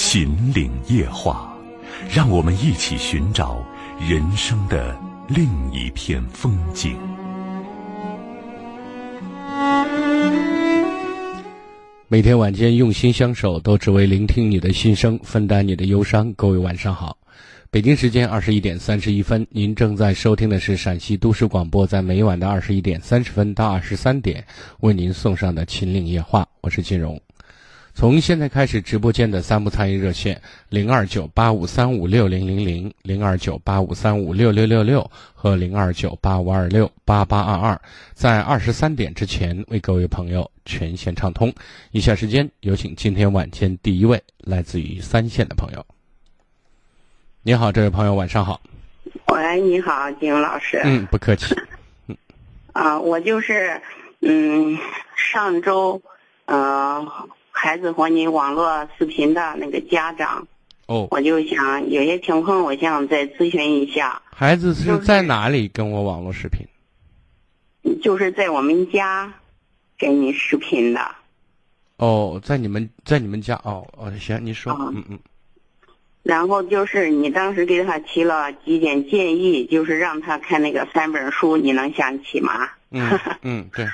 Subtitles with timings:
[0.00, 1.52] 秦岭夜话，
[2.08, 3.60] 让我们一起寻找
[4.08, 4.96] 人生的
[5.26, 6.96] 另一片风景。
[12.06, 16.32] 每天晚间用心相守，都只为聆听你的心声，分担你的忧伤。
[16.34, 17.18] 各位晚上好，
[17.68, 24.46] 北京时间二十一点三十一分，您正在收听的是陕西都市广播，在每晚的二十一点三十分到二十三点
[24.78, 27.20] 为您送上的《秦岭夜话》，我是金荣。
[27.98, 37.80] 从现在开始，直播间的三部参与热线零二九八五三五六零零零、零二九八五三五六六六六和零二九八五二六八八二二，
[38.14, 41.52] 在二十三点之前为各位朋友全线畅通。
[41.90, 45.84] 以下时间有请今天晚间第一位来自于三线的朋友。
[47.42, 48.60] 你好，这位朋友，晚上好。
[49.26, 50.80] 喂，你好，金勇老师。
[50.84, 51.52] 嗯，不客气。
[52.06, 52.16] 嗯
[52.74, 53.82] 啊，我就是，
[54.20, 54.78] 嗯，
[55.16, 56.00] 上周，
[56.44, 57.04] 嗯、
[57.60, 60.46] 孩子和你网络视频的那个家长，
[60.86, 66.64] 哦，我就想有些情况，我想再咨询一下，孩子是在哪里跟我网络视频？
[68.00, 69.32] 就是在我们家
[69.98, 71.00] 跟你视频的，
[71.96, 75.18] 哦，在你们在你们家哦哦，行，你说，啊嗯嗯。
[76.22, 82.68] 然后就是你当时给他提了几点建议，就是让他看那个三本书，你能想起吗？
[82.90, 83.84] 嗯嗯，对，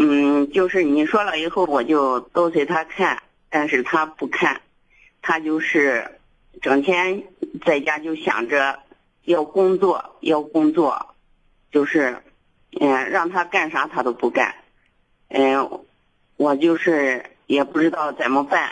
[0.00, 4.60] 嗯，就是你说了以后，我就都随他看，但是他不看，
[5.20, 6.08] 他就是
[6.62, 7.20] 整天
[7.66, 8.78] 在家就想着
[9.24, 11.14] 要工作，要工作，
[11.72, 12.16] 就是，
[12.80, 14.54] 嗯、让他干啥他都不干，
[15.30, 15.68] 嗯、
[16.36, 18.70] 我就是也不知道怎么办，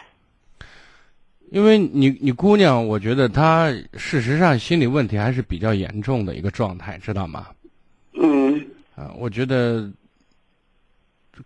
[1.51, 7.49] 因为你你姑娘，我觉得她事实上心理问题还是比较严重的一个状态，知道吗？
[8.13, 8.65] 嗯。
[8.95, 9.91] 啊，我觉得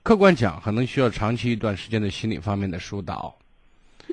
[0.03, 3.35] 客观讲，可能需要长期一段时间的心理方面的疏导，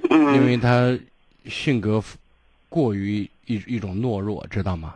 [0.10, 0.98] 嗯，因为他
[1.46, 2.04] 性格
[2.68, 4.96] 过于一一种懦弱，知道吗？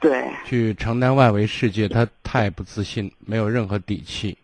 [0.00, 4.36] 对，去承担外围世界，他太不自信，没有任何底气。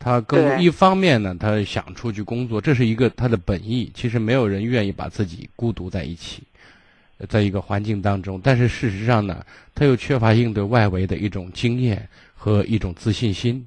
[0.00, 3.90] 他更一方面呢，他想出去工作，这是一个他的本意。
[3.94, 6.42] 其实没有人愿意把自己孤独在一起，
[7.18, 8.40] 呃在一个环境当中。
[8.42, 9.44] 但是事实上呢，
[9.74, 13.66] 他又缺乏应对外围的一种经验和一种自信心。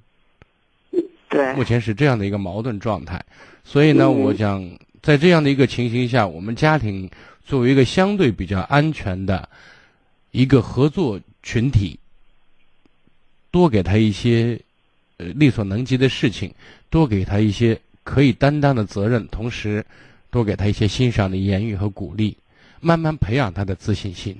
[1.31, 3.23] 对目，前是这样的一个矛盾状态。
[3.63, 4.69] 所以呢，嗯我想
[5.01, 7.09] 在这样的一个情形下，我们家庭
[7.43, 9.47] 作为一个相对比较安全的
[10.31, 11.97] 一个合作群体，
[13.49, 14.59] 多给他一些
[15.17, 16.53] 呃力所能及的事情，
[16.89, 19.85] 多给他一些可以担当的责任，同时
[20.29, 22.35] 多给他一些欣赏的言语和鼓励，
[22.81, 24.35] 慢慢培养他的自信心。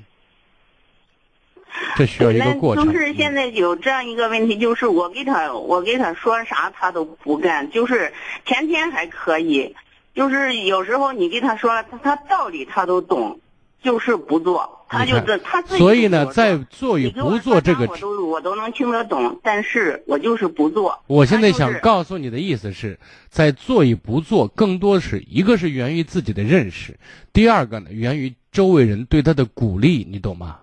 [1.96, 2.86] 这需要一个过程。
[2.86, 8.14] 那就是现在有这样一个问题，就是我给他，我给他说啥他都不干，就是
[8.46, 9.76] 前天还可以，
[10.14, 13.40] 就是有时候你给他说了，他他道理他都懂，
[13.82, 21.02] 就是不做，他就你看这他自己所以呢，在做与不做这个我都我都能听得懂，但是我就是不做。
[21.08, 23.00] 我现在想告诉你的意思是，
[23.30, 26.98] 在做与不做，更多是一个是源于自己的认识，
[27.34, 30.58] 第二个呢源于周围人对他的鼓励，你懂吗？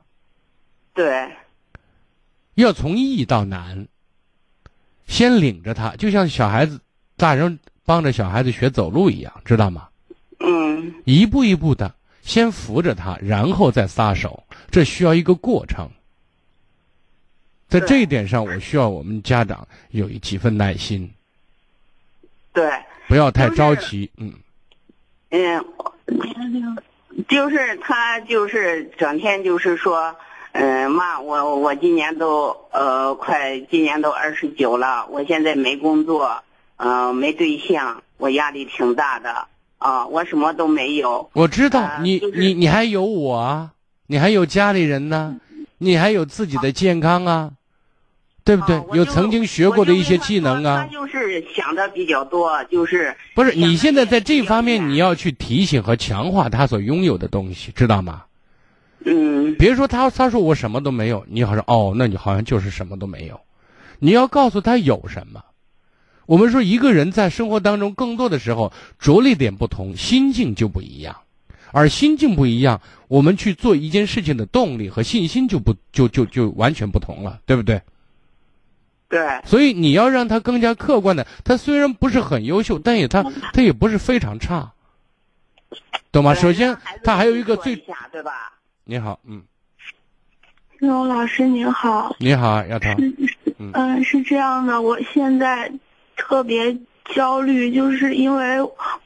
[0.99, 1.31] 对，
[2.55, 3.87] 要从易到难，
[5.07, 6.81] 先领着他，就像小孩子，
[7.17, 9.89] 大人帮着小孩子学走路一样，知道吗？
[10.41, 14.43] 嗯一步一步的，先扶着他，然后再撒手，
[14.73, 15.89] 这需要一个过程。
[17.69, 21.09] 在这一点上，我需要我们家长有几分耐心，
[22.53, 22.69] 对，
[23.07, 24.11] 不要太就是着急。
[24.17, 24.33] 嗯。
[25.31, 25.65] 嗯，
[27.29, 30.13] 就是他就是整天就是说，
[30.53, 36.43] 嗯、妈，我我今年都呃快今年都二十九了，我现在没工作，
[36.77, 39.47] 呃没对象，我压力挺大的
[39.79, 41.31] 啊，我什么都没有。
[41.35, 43.71] 我知道啊你就是你你还有我啊，
[44.07, 45.37] 你还有家里人呢，
[45.79, 47.51] 你还有自己的健康啊，
[48.43, 48.85] 对不对啊？
[48.95, 50.89] 有曾经学过的一些技能啊他啊。
[50.91, 58.25] 就是想的比较多，就是不是，你现在在这方面你要去提醒和强化他所拥有的东西，知道吗？
[59.05, 63.41] 嗯别说他他说我什么都没有，你好像哦，那你好像就是什么都没有。
[63.99, 65.43] 你要告诉他有什么。
[66.27, 71.17] 我们说一个人在生活当中，更多的时候着力点不同，心境就不一样。
[71.71, 77.81] 而心境不一样，我们去做一件事情的动力和信心就不就就就完全不同了，对不对？
[79.09, 79.21] 对。
[79.45, 83.23] 所以你要让他更加客观的，他虽然不是很优秀，但也他
[83.53, 84.73] 他也不是非常差，
[86.13, 86.35] 懂吗？
[86.35, 87.77] 首先，他还有一个最
[88.13, 88.58] 对吧？
[88.91, 89.43] 你好，嗯。
[90.79, 92.17] 刘老师您好。
[92.19, 92.89] 你好，丫头。
[93.59, 95.71] 嗯，是这样的，我现在
[96.17, 96.75] 特别
[97.15, 98.63] 焦虑，就是因为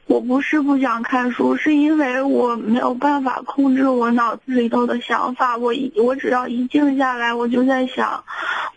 [0.06, 5.56] 我不是不想看书，是因为我没有办法控制我脑子里头的想法。
[5.56, 8.23] 我一我只要一静下来，我就在想，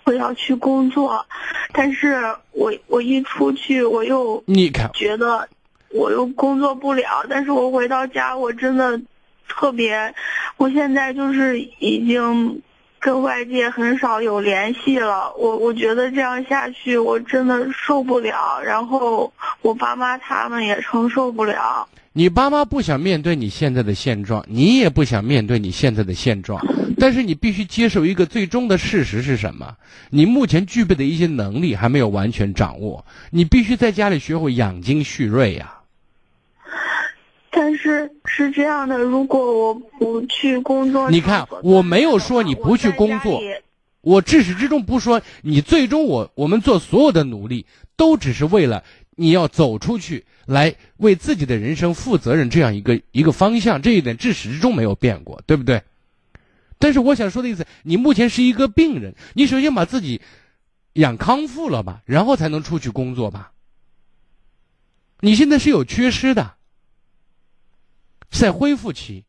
[0.06, 1.24] 我要去工作，
[1.72, 2.20] 但是
[2.50, 5.48] 我我一出去，我又你看觉得
[5.92, 9.00] 我又工作不了，但是我回到家，我真的
[9.48, 10.14] 特别，
[10.58, 12.62] 我现在就是已经。
[12.98, 19.32] 跟外界很少有联系了，我我觉得这样下去我真的受不了，然后
[19.62, 21.88] 我爸妈他们也承受不了。
[22.14, 26.60] 你爸妈不想面对你现在的现状，你也不想面对你现在的现状，
[26.98, 29.76] 但是你必须接受一个最终的事实是什么？
[30.10, 35.76] 你目前具备的一些能力还没有完全掌握，你必须在家里学会养精蓄锐呀。
[37.58, 43.42] 但是是这样的，如果我不去工作，你看我没有说你不去工作，
[44.02, 47.66] 我至始至终不说你最终我我们做所有的努力
[47.96, 48.84] 都只是为了
[49.16, 55.82] 你要走出去，来为自己的人生负责任这样一个一个方向，这一点至始至终没有变过，对不对？
[56.78, 60.20] 但是我想说的意思，你目前是一个病人，你首先把自己
[60.92, 63.54] 养康复了吧，然后才能出去工作吧。
[65.22, 66.55] 你现在是有缺失的。
[68.30, 69.24] 在恢复期，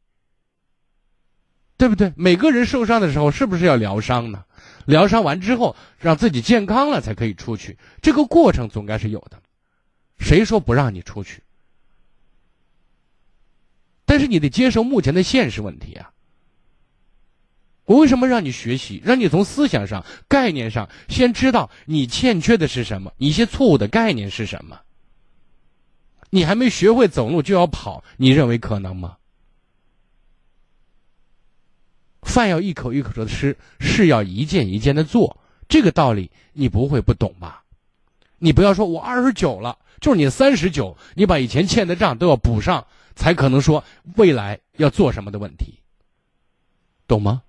[1.76, 2.12] 对不对？
[2.16, 4.44] 每个人受伤的时候，是不是要疗伤呢？
[4.84, 7.78] 疗伤完之后，让自己健康了才可以出去。
[8.00, 9.40] 这个过程总该是有的。
[10.18, 11.42] 谁说不让你出去？
[14.04, 16.10] 但是你得接受目前的现实问题啊！
[17.84, 19.02] 我为什么让你学习？
[19.04, 24.80] 让你从思想上、概念上先知道你欠缺的是什么，一些错误的概念是什么。
[26.30, 29.16] 你还没学会走路就要跑，你认为可能吗？
[32.22, 35.38] 饭要一口一口的吃，事要一件一件的做，
[35.68, 37.64] 这个道理你不会不懂吧？
[38.38, 43.82] 你不要说我二十九了，就是你三十九，你把以前欠的账都要补上，才可能说
[44.16, 45.78] 未来要做什么的问题，
[47.06, 47.42] 懂吗？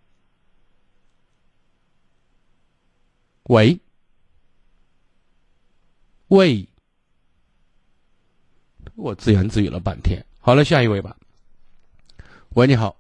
[3.44, 3.80] 喂，
[6.28, 6.68] 喂。
[8.98, 11.16] 我自言自语了半天，好了，下一位吧。
[12.56, 12.98] 喂，你好。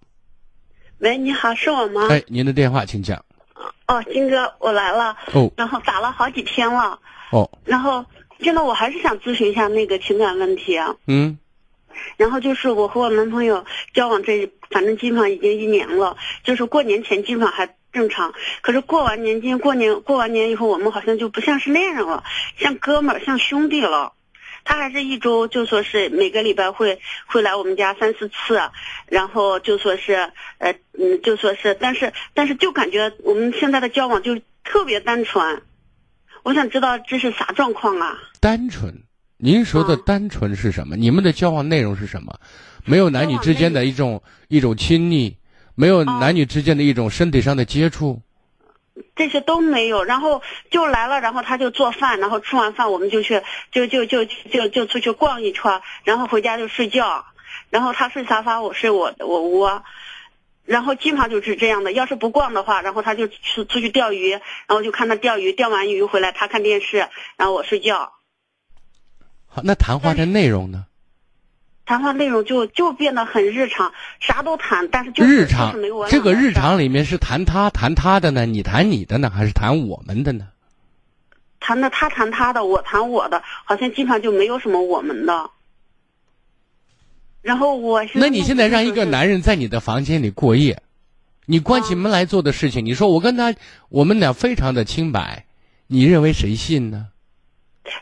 [1.00, 2.08] 喂，你好，是我吗？
[2.12, 3.26] 哎，您的电话，请讲。
[3.88, 5.18] 哦，金哥，我来了。
[5.34, 5.52] 哦。
[5.58, 7.00] 然后打了好几天了。
[7.32, 7.50] 哦。
[7.66, 8.06] 然后，
[8.40, 10.78] 现在我还是想咨询一下那个情感问题。
[11.08, 11.40] 嗯。
[12.16, 13.66] 然后就是我和我男朋友
[13.96, 16.16] 交往这，反正基本上已经一年了。
[16.44, 22.24] 就是过年前基本上还正常，可是过完年今过年过完年以后，我们好像就不像是恋人了，
[22.60, 24.14] 像哥们儿，像兄弟了。
[24.68, 28.60] 他还是一周就说是每个礼拜会会来我们家三四次，
[29.06, 35.62] 然后就说是呃嗯就说是，但是但是就感觉我们现在的交往就特别单纯，
[36.44, 38.18] 我想知道这是啥状况啊？
[38.42, 38.94] 单纯，
[39.38, 40.98] 您说的单纯是什么？
[40.98, 42.38] 你们的交往内容是什么？
[42.84, 45.38] 没有男女之间的一种一种亲昵，
[45.76, 48.22] 没有男女之间的一种身体上的接触。
[49.16, 57.26] 这些都没有，然后就来了，然后他就做饭，然后吃完饭我们就去，就就就就就出去逛一圈，然后回家就睡觉，
[57.70, 59.84] 然后他睡沙发，我睡我我窝，
[60.66, 61.92] 然后基本上就是这样的。
[61.92, 68.14] 要是不逛的话，然后他就出出去钓鱼，然后就看他钓鱼，钓完鱼回来他看电视，然后我睡觉。
[69.48, 70.86] 好，那谈话的内容呢？
[71.88, 80.50] 谈话内容就就变得很日常，啥都谈，但是就日常没有这个日常里面是谈他谈他的呢，你谈你的呢，还是谈我们的呢？
[81.62, 85.50] 谈的他谈他的，我谈我的，好像基本上就没有什么我们的。
[87.42, 90.84] 然后我那你现在让一个男人在你的房间里过夜，
[91.46, 93.56] 你关起门来做的事情，你说我跟他
[93.88, 95.46] 我们俩非常的清白，
[95.88, 97.08] 你认为谁信呢？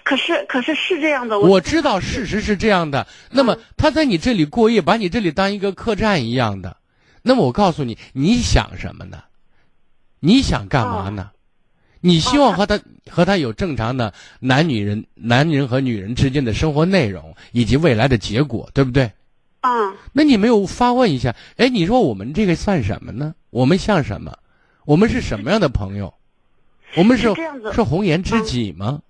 [0.03, 1.39] 可是，可是是这样的。
[1.39, 3.05] 我知道事实是这样的。
[3.31, 6.77] 那么他在你这里过夜，把你这里当一个客栈一样的。
[7.21, 9.23] 那么我告诉你，你想什么呢？
[10.19, 11.31] 你想干嘛呢？
[12.01, 19.11] 你希望和他和他有正常的男女人男人和女人之间的生活内容以及未来的结果，对不对？
[19.61, 19.93] 啊。
[20.13, 21.35] 那你没有发问一下？
[21.57, 23.33] 哎，你说我们这个算什么呢？
[23.49, 24.37] 我们像什么？
[24.85, 26.13] 我们是什么样的朋友？
[26.95, 27.33] 我们是
[27.73, 29.01] 是红颜知己吗？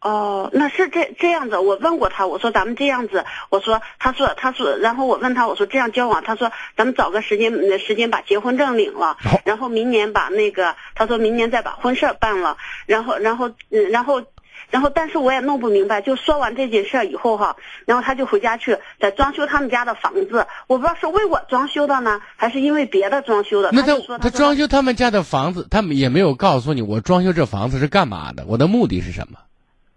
[0.00, 1.58] 哦，那是这这样子。
[1.58, 14.22] 我问过他，我说咱们这样子，我说，他说，他说，然后我问他，我说这样交往，他说咱们找个时间，呃时间把结婚证领了，然后明年把那个，他说明年再把婚事儿办了，然后，然后，嗯，然后，
[14.70, 23.70] 然后，但是我也弄不明白，就说完这件事儿以后哈，然后他就回家去在装修他们家的房子，我不知道是为我装修的呢，还是因为别的装修的。
[23.72, 29.38] 那他他说说他装修他们家的房子，他们也没有告诉你我装修这房子是干嘛的，我的目的是什么？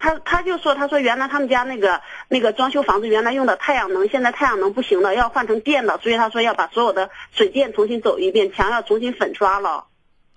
[0.01, 9.85] 他他就说，他说原来他们家那个那个装修房子原来用的太阳能，现在太阳能不行了，要换成电的，所以他说要把所有的水电重新走一遍，墙要重新粉刷了。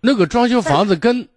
[0.02, 1.28] 那个装修房子跟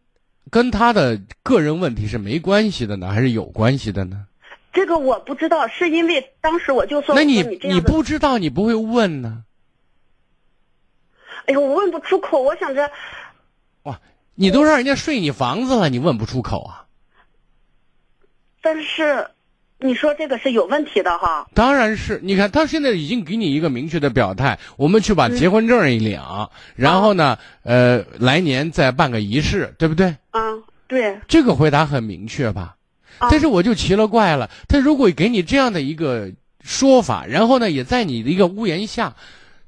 [0.51, 4.25] 跟他的个人问题是没关系的呢，还是有关系的呢？
[4.73, 9.43] 这个我不知道，是因为当时我就说，那你你你，不知道，你不会问呢？
[11.45, 12.91] 哎呦，我问不出口，我想着，
[13.83, 14.01] 哇，
[14.35, 16.86] 你都让人家睡你房子了，你问不出口啊？
[18.67, 19.25] 但是
[19.79, 21.47] 你说这个是有问题的哈。
[21.53, 26.21] 当然是，你看他现在已经给你一个明确的表态，我们去把结婚证一领，
[26.75, 30.07] 然后呢，呃，来年再办个仪式，对不对？
[30.31, 30.41] 啊，
[30.85, 32.75] 对，这个回答很明确吧？
[33.19, 36.29] 啊但是我就奇了怪了，他如果给你这样的一个
[36.61, 39.15] 说法，然后呢，也在你的一个屋檐下，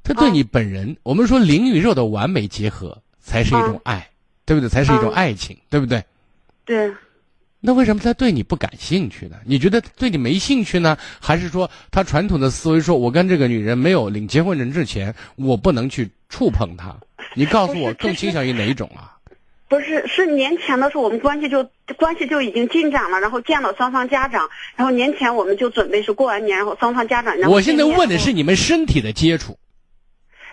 [0.03, 4.09] 他对啊你本人，我们说灵与肉的完美结合才是一种爱，
[4.43, 4.67] 对不对？
[4.67, 6.03] 才是一种啊爱情，对不对？
[6.65, 6.91] 对，
[7.61, 9.35] 那为什么他对你不感兴趣呢？
[9.45, 16.95] 你觉得对你没兴趣呢，还是说他传统的思维说，我跟这个女人没有领结婚证之前，我不能去触碰她？
[17.33, 19.17] 你告诉我，更倾向于哪一种啊？
[19.67, 27.37] 不是，是年前的时候我们关系就关系就已经进展了，然后见了双方家长，然后年前我们就准备是过完年，然后双方家长。
[27.37, 29.57] 然后我现在问的是你们身体的接触。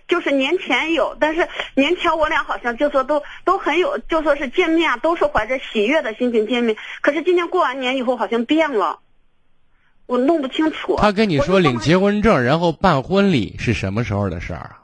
[0.08, 6.76] 就是年前有，但是年前我俩好像就说都都很有，就说是见面啊，都是怀着喜悦的心情见面。
[7.00, 9.00] 可是今年过完年以后好像变了，
[10.06, 10.96] 我弄不清楚。
[10.98, 14.82] 他跟你说领结婚证，然后办婚礼是什么时候的事儿啊？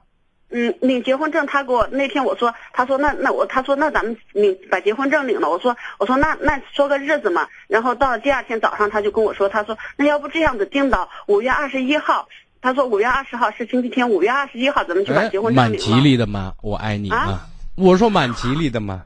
[0.54, 12.28] 嗯，领结婚证，他给我那天我说，他说那那我他说那咱们领把结婚证领了，我说我说那那说个日子嘛，然后到了第二天早上他就跟我说，他说那要不这样子定到五月二十一号，
[12.62, 15.78] 他说五月二十号是星期天，五月二十一号咱们去把哎结婚证领了。
[15.78, 16.54] 蛮吉利的嘛？
[16.62, 17.16] 我爱你吗？
[17.16, 19.04] 啊我说蛮吉利的嘛？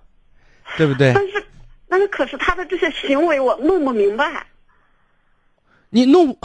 [0.77, 1.15] 对不对？
[1.15, 1.47] 但是
[1.89, 4.47] 但是可是他的这些行为我弄不明白。
[5.89, 6.37] 你弄，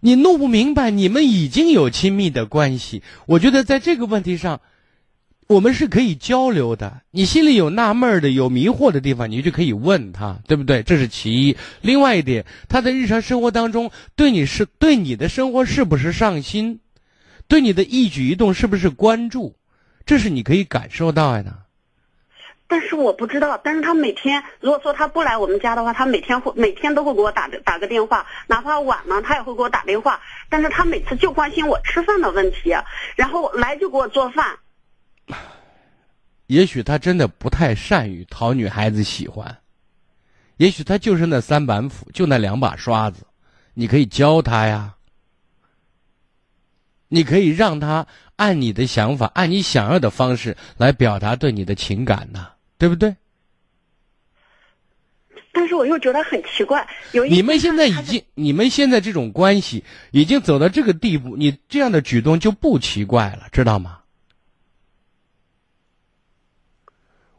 [0.00, 3.02] 你弄不明白，你们已经有亲密的关系。
[3.26, 4.62] 我觉得在这个问题上，
[5.50, 7.00] 我们是可以交流的。
[7.10, 10.84] 你心里有纳闷的、有迷惑的地方，你就可以问他，对不对？
[10.84, 11.56] 这是其一。
[11.80, 16.78] 另外一点，他在日常生活当中对你是对你的生活是不是上心，
[17.48, 19.56] 对你的一举一动是不是关注，
[20.06, 21.52] 这是你可以感受到的。
[22.68, 30.20] 但是我不知道，但是他每天如果说他不来我们家的话，他每天会每天都会给我打打个电话，哪怕晚了他也会给我打电话。
[30.48, 32.72] 但是他每次就关心我吃饭的问题，
[33.16, 34.56] 然后来就给我做饭。
[36.46, 39.58] 也许他真的不太善于讨女孩子喜欢，
[40.56, 43.24] 也许他就是那三板斧，就那两把刷子，
[43.74, 44.94] 你可以教他呀，
[47.08, 48.06] 你可以让他
[48.36, 53.14] 按你的想法，按你想要的方式来表达对你的情感呐、对不对？
[55.52, 63.99] 但是我又觉得很奇怪，有一你们现在已经，你们现在这种关系已经走到这个地步，你这样的举动就不奇怪了，知道吗？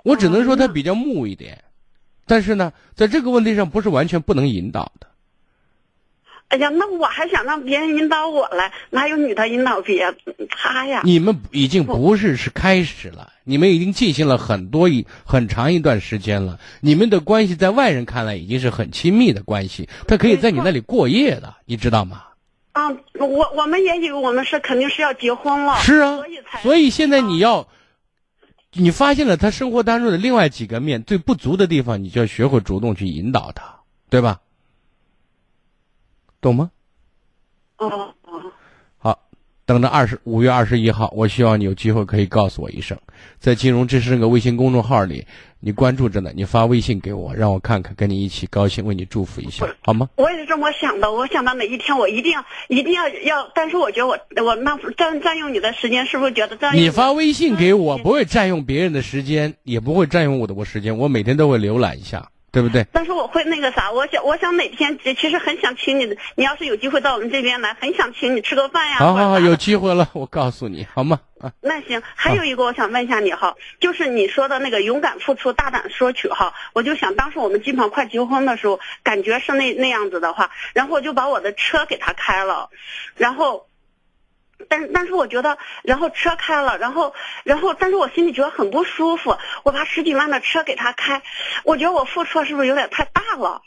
[0.04, 1.64] 我只能说他比较木一点，
[2.26, 5.08] 但是呢，在这个问题上不是完全不能引导的。
[6.48, 10.14] 哎呀，那我还想让别人引导我来，哪有女的引导别
[10.50, 11.02] 他呀？
[11.06, 16.60] 你们已经不是是开始了，你们已经进行了很多一很长一段时间了。
[16.82, 22.24] 你们的关系在外人看来已经是很亲密的关系，他可以在你那里过夜的，你知道吗？
[22.74, 22.90] 啊，
[23.20, 27.68] 我我们也以为我们是肯定是要结婚了，是啊所以才，所以现在你要，
[28.74, 34.42] 你发现了他生活当中的另外几个面最不足的地方，你就要学会主动去引导他，对吧？
[36.40, 36.72] 懂吗？
[37.78, 38.16] 哦哦，好，
[39.72, 42.98] 等着二十五月二十一号，我希望你有机会可以告诉我一声，
[43.40, 45.26] 在金融知识那个微信公众号里，
[45.62, 50.10] 你关注着呢，你发微信给我，让我看看，跟你一起高兴，为你祝福一下，好吗？
[50.18, 51.10] 我也是这么想的。
[51.10, 62.86] 我想到哪一天我一定要一定要要，但是我觉得我我那占占用你的时间，是不是觉得占用你发微信给我，嗯不会占用别人的时间，也不会占用我的我时间，我每天都会浏览一下，对不对？
[62.92, 68.98] 但是我会那个啥，我想我想哪天其实很想请你，你要是有机会到我们这边来，很想请你吃个饭呀。
[68.98, 71.22] 好好好，有机会了， 我告诉你好吗？
[71.40, 82.70] 啊，那行，还有一个我想问一下你哈，就是你说的那个勇敢付出、大胆索取哈，我就想当时我们基本上快结婚的时候，感觉是那那样子的话，然后我就把我的车给他开了，
[83.16, 83.66] 然后。
[84.70, 87.14] 但但是我觉得，然后车开了，然后
[87.44, 89.36] 然后，但是我心里觉得很不舒服。
[89.64, 91.22] 我把十几万的车给他开，
[91.64, 93.62] 我觉得我付出是不是有点太大了？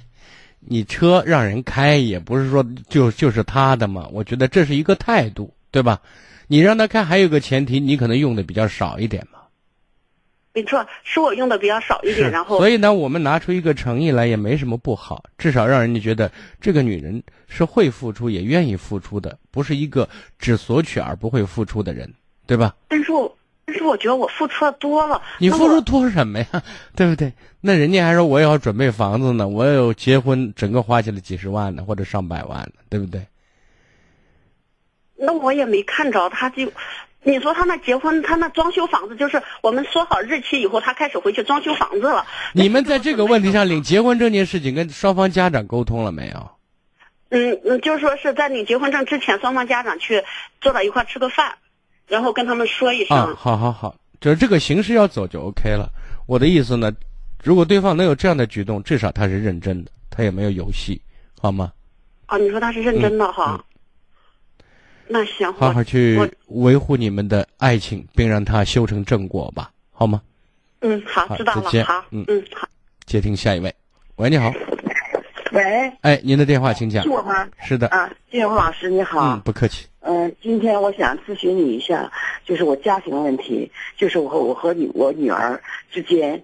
[0.60, 6.00] 你车让人开也不是说就就是他的嘛，我觉得这是一个态度，对吧？
[6.48, 9.38] 你让他开还有个前提，你可能用的比较少一点嘛。
[10.54, 16.30] 没错，是我用的比较少一点，然后所以呢，我们拿出一个诚意来也没什么不好，至少让人家觉得
[16.60, 22.12] 这个女人是会付出也愿意付出的，不是一个只索取而不会付出的人，
[22.46, 22.74] 对吧？
[22.88, 25.22] 但是我但是我觉得我付出的多了。
[25.38, 26.46] 你付出多什么呀？
[26.94, 27.32] 对不对？
[27.60, 33.24] 那人家还说我也要准备房子呢，我有结婚，整个花起来几十万呢，或者上百万呢，对不对？
[35.16, 36.70] 那我也没看着，他就，
[37.24, 42.26] 你说他那结婚，他那装修房子，就是我们说好日期以后，他开始回去装修房子了。
[42.52, 46.50] 你们在这个问题上领结婚证这件事情跟双方家长沟通了没有？
[47.30, 50.22] 嗯嗯，就是说是在领结婚证之前，双方家长去
[50.60, 51.54] 坐到一块儿吃个饭，
[52.08, 53.16] 然后跟他们说一声。
[53.16, 55.88] 啊，好好好，就是这个形式要走就 OK 了。
[56.26, 56.92] 我的意思呢，
[57.42, 61.00] 如果对方能有这样的举动，至少他是认真的，他也没有游戏，
[61.40, 61.72] 好吗？
[62.26, 63.54] 啊，你说他是认真的哈？
[63.58, 63.64] 嗯
[65.08, 66.18] 那行，好好去
[66.48, 70.22] 维护你们的爱情，并让它修成正果吧，好吗？
[70.80, 71.54] 嗯，好，好知道。
[71.54, 72.68] 了好，嗯嗯，好。
[73.04, 73.74] 接听下一位，
[74.16, 74.50] 喂，你好，
[75.52, 77.10] 喂，哎，您的电话请讲是。
[77.10, 77.48] 我吗？
[77.60, 79.20] 是的，啊，金荣老师你好。
[79.20, 79.86] 嗯，不客气。
[80.00, 82.10] 嗯、今天我想咨询你一下，
[82.44, 86.42] 就是我家庭问题，就是我和我和女我女儿之间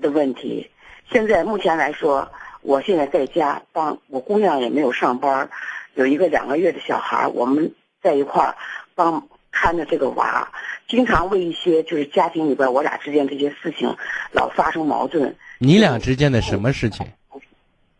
[0.00, 0.70] 的问题。
[1.10, 2.26] 现在目前来说，
[2.62, 5.50] 我现在在家帮我姑娘也没有上班，
[5.94, 8.56] 有一个两个月的小孩，我们在一块儿
[8.94, 10.50] 帮看着这个娃，
[10.88, 13.96] 经常为一些就是家庭里边我俩之间这些事情
[14.32, 15.36] 老发生矛盾。
[15.58, 17.06] 你俩之间的什么事情？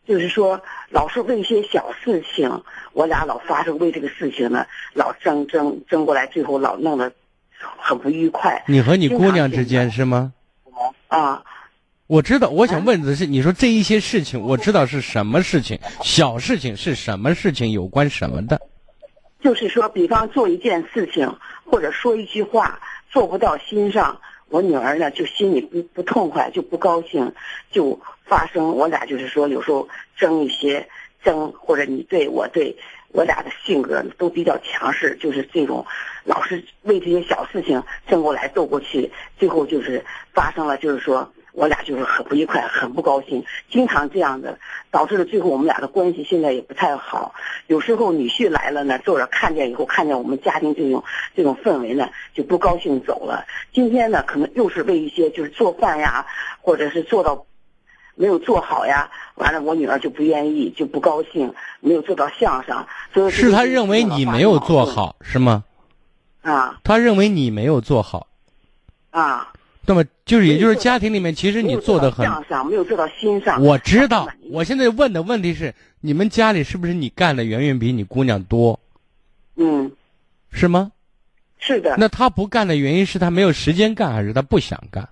[0.06, 7.12] 就是说，老是为一些小事情，我俩老发生为这个事情呢，老争争争过来，最后老弄得
[7.78, 10.32] 很不愉快你和你姑娘之间是吗？
[11.08, 11.42] 啊。
[12.10, 18.60] 我知道，我想问的是，你说这一些事情，我知道是什么事情，小事情是什么事情，有关什么的？
[19.40, 21.32] 就是说，比方做一件事情，
[21.64, 22.80] 或者说一句话，
[23.12, 27.32] 做不到心上，我女儿呢就心里不不痛快，就不高兴，
[27.70, 30.84] 就发生我俩就是说有时候争一些
[31.22, 32.76] 争，或者你对我对，
[33.12, 35.86] 我俩的性格都比较强势，就是这种
[36.24, 41.32] 老是为这些小事情争过来斗过去，最后就是发生了就是说。
[41.52, 44.58] 我俩就是很不愉快，很不高兴，经常这样的，
[44.90, 47.34] 导致了最后我们俩的关系现在也不太好。
[47.66, 51.02] 有时候女婿来了呢，坐着看见以后，看见我们家庭这种
[51.34, 53.44] 这种氛围呢，就不高兴走了。
[53.72, 56.24] 今天呢，可能又是为一些就是做饭呀，
[56.60, 57.44] 或者是做到
[58.14, 65.64] 没有做好呀，完了我女儿就不愿意，就不高兴，没有做到项上，所以是他认为你没有做好，是吗？
[66.42, 68.28] 啊他认为你没有做好，
[69.10, 69.52] 啊。
[69.90, 72.24] 那么就是也就是家庭里面，其实你做的很，
[72.68, 73.60] 没有做到心上。
[73.60, 78.78] 我知道我现在问的问题是，你们家里是不是你干的远远比你姑娘多，
[79.56, 79.90] 嗯，
[80.52, 80.92] 是吗？
[81.58, 85.08] 是的，那他不干的原因是他没有时间干，还是他不想干？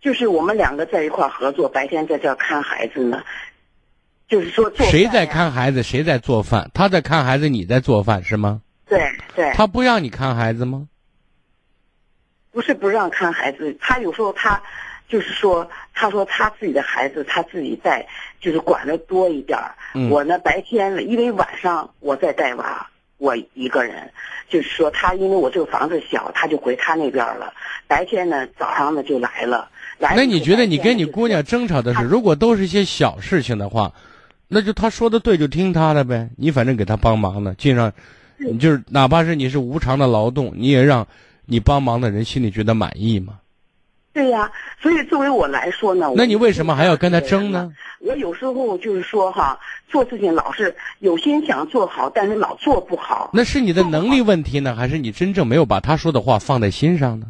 [0.00, 3.22] 就是我们两个在一块儿合作，白天在这儿看孩子呢。
[4.26, 5.26] 就是说做谁在？
[5.26, 6.68] 看孩子，谁在做饭？
[6.74, 8.62] 他在看孩子，你在做饭是吗？
[8.88, 9.00] 对
[9.36, 10.88] 对，他不让你看孩子吗？
[12.54, 14.62] 不是不让看孩子，他有时候他
[15.08, 18.06] 就是说，他说他自己的孩子他自己带
[18.40, 19.74] 就是管的多一点儿。
[19.94, 22.88] 嗯我呢白天因为晚上我在带娃，
[23.18, 24.08] 我一个人，
[24.48, 27.52] 就是说他因为我这个房子小，他就回他那边了。
[27.88, 29.68] 白天呢早上呢就来了。
[29.98, 33.92] 来了那你觉得你跟你姑娘争吵的是，如果都是一些小事情的话，
[34.46, 36.30] 那就他说的对就听他的呗。
[36.36, 37.92] 你反正给他帮忙呢，尽量，
[38.38, 41.06] 你就是哪怕是你是无偿的劳动，你也让
[41.46, 43.38] 你帮忙的人心里觉得满意吗。
[44.12, 47.72] 对呀、所以作为我来说呢，那你为什么还要跟他争呢？
[47.98, 53.30] 我有时候就是说哈，做事情老是有心想做好，但是老做不好。
[53.32, 57.26] 那是你的能力问题呢，还是你真正没有把他说的话放在心上呢？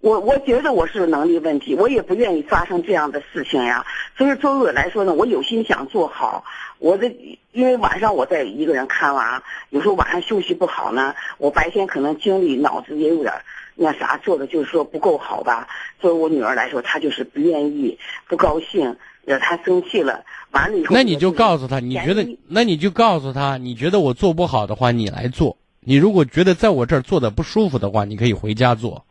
[0.00, 3.84] 我我觉得我是能力问题，我也不愿意发生这样的事情呀。
[4.18, 6.44] 所以作为我来说呢，我有心想做好。
[6.80, 7.06] 我的
[7.52, 13.32] 因为晚上我在一个人看娃，有时候晚上休息不好呢，我白天可能精力脑子也有点
[13.76, 15.68] 那啥，做的就是说不够好吧。
[16.00, 20.24] 作为我女儿来说，她就是不愿意，不高兴，惹她生气了。
[20.50, 25.56] 完了以后，那你就告诉她，你觉得，那你就告诉她，你觉得我做不好的话，你来做。
[25.80, 29.04] 你如果觉得在我这儿做的不舒服的话，你可以回家做。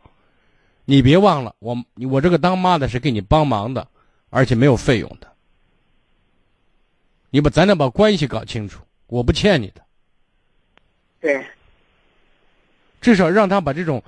[0.84, 1.76] 你别忘了，我
[2.10, 3.88] 我这个当妈的是给你帮忙的，
[4.30, 5.26] 而且没有费用的。
[7.30, 9.82] 你把咱俩把关系搞清楚，我不欠你的。
[11.20, 11.46] 对。
[13.00, 14.02] 至少让他把这种，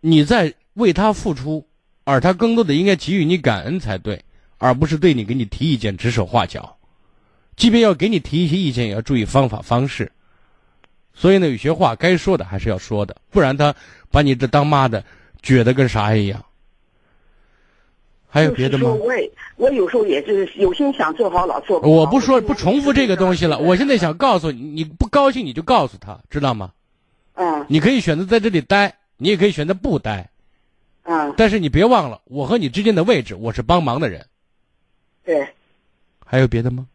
[0.00, 1.66] 你在为他付出，
[2.04, 4.24] 而他更多的应该给予你感恩才对，
[4.58, 6.76] 而不是对你给你提意见指手画脚。
[7.56, 10.10] 即便要给你提一些意见，也要注意方法方式。
[11.14, 13.74] 所以呢，有些话该说的还是要说的，不然他
[14.10, 15.04] 把你这当妈的。
[15.42, 16.42] 觉得跟啥一样？
[18.34, 18.90] 还有别的吗？
[18.90, 21.92] 我也我有时候也是有心想做好，老做不好。
[21.92, 23.60] 我不说不重复这个东西了。
[23.60, 26.72] 我现在想告诉你，你不高兴你就告诉他，知道吗？
[27.34, 27.64] 嗯。
[27.68, 30.30] 你可以选择在这里待，你也可以选择不待。
[31.04, 31.32] 嗯。
[31.36, 34.26] 但是你别忘了，我和你之间的位置，我是帮忙的人。
[35.24, 35.46] 对。
[36.26, 36.88] 还有别的吗？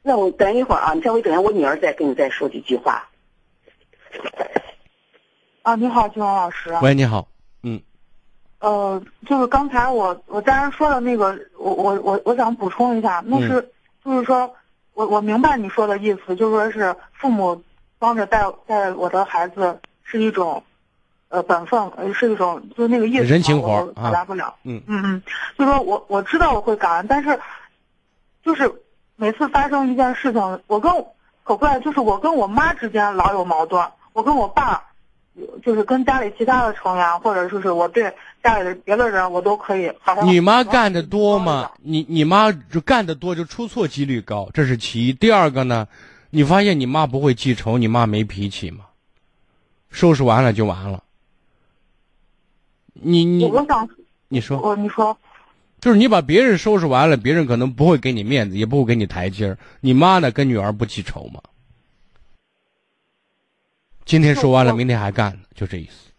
[0.00, 3.08] 那我等一会儿啊，你稍微等下，我女儿再跟你再说几句话。
[5.62, 6.72] 啊，你好，金王老师。
[6.82, 7.31] 喂，你好，嗯。
[8.62, 13.72] 呃，就是刚才我我当然说的那个，我我我我想补充一下，那是
[14.04, 14.48] 就是说，
[14.94, 17.60] 我我明白你说的意思，就说是父母
[17.98, 20.62] 帮着带带我的孩子是一种，
[21.28, 24.54] 呃，本分，是一种就是那个意思，人情活表达不了。
[24.62, 25.22] 嗯嗯嗯，
[25.58, 27.36] 就说我我知道我会感恩，但是，
[28.44, 28.72] 就是
[29.16, 31.04] 每次发生一件事情，我跟
[31.42, 34.84] 可怪，就是我跟我妈之间老有矛盾，我跟我爸。
[35.64, 39.92] 就是跟家里其他的成员，或者说是我对家里的别的人，我都可以。
[40.24, 41.70] 你妈干的多吗？
[41.80, 45.12] 你你妈就干的多，就出错几率高，这是其一。
[45.12, 45.86] 第二个呢，
[46.30, 48.86] 你发现你妈不会记仇，你妈没脾气吗？
[49.90, 51.02] 收拾完了就完了。
[52.94, 53.88] 你你我想
[54.28, 55.16] 你说我你说，
[55.80, 59.58] 就是你把别人收拾完了，别人可能不会给你面子，也不会给你台阶儿。
[59.80, 61.40] 你妈呢，跟女儿不记仇吗？
[64.04, 66.11] 今天说完了，明天还干，就这意思。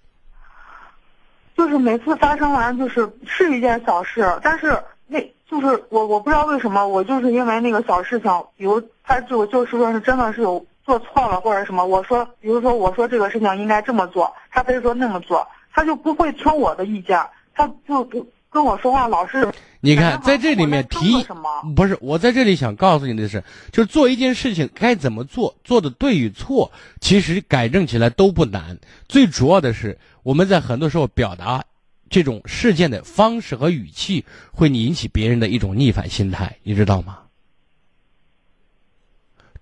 [1.55, 17.19] 就是每次发生完，就是是一件小事，但是那就是我我不知道为什么，我就是因为那个小事情，比如他就就是说是真的是有做错了或者什么，我说，比如说我说这个事情应该这么做，他非说那么做，他就不会听我的意见，
[17.53, 18.25] 他就不。
[18.53, 28.77] 跟我说话老是，你看在这里面提什么不是我在这里想告诉你的是，就是做一件事情该怎么做，做的对与错，其实改正起来都不难。
[29.09, 31.63] 最主要的是我们在很多时候表达
[32.09, 37.19] 这种事件的方式和语气，会引起别人的一种逆反心态，你知道吗？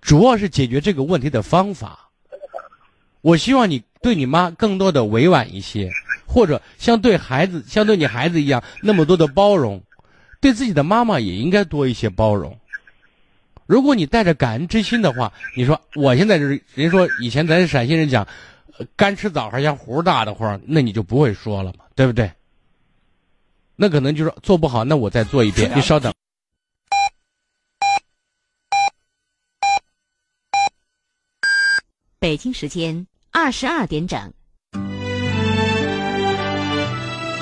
[0.00, 2.08] 主要是解决这个问题的方法。
[3.20, 5.90] 我希望你对你妈更多的委婉一些。
[6.24, 9.82] 或者像对孩子，像对你孩子一样那么多的包容，
[10.40, 12.58] 对自己的妈妈也应该多一些包容。
[13.66, 18.26] 如果你带着感恩之心的话，你说我现在就是人说以前咱陕西人讲，
[18.96, 22.30] 干吃枣还嫌核大的话，那你就不会说了嘛，对不对？
[23.76, 25.72] 那可能就是做不好，那我再做一遍。
[25.74, 26.12] 你稍等。
[32.18, 34.32] 北京时间二十二点整。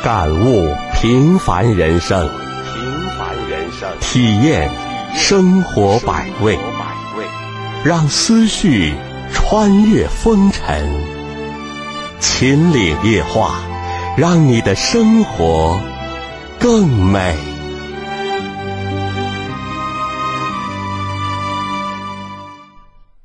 [0.02, 4.70] 感悟平凡人生，平凡人生，体验
[5.14, 6.58] 生活百味，
[7.84, 8.94] 让思绪
[9.34, 11.19] 穿越风尘，
[12.20, 13.64] 秦岭夜话，
[14.14, 15.80] 让你的生活
[16.58, 17.34] 更美。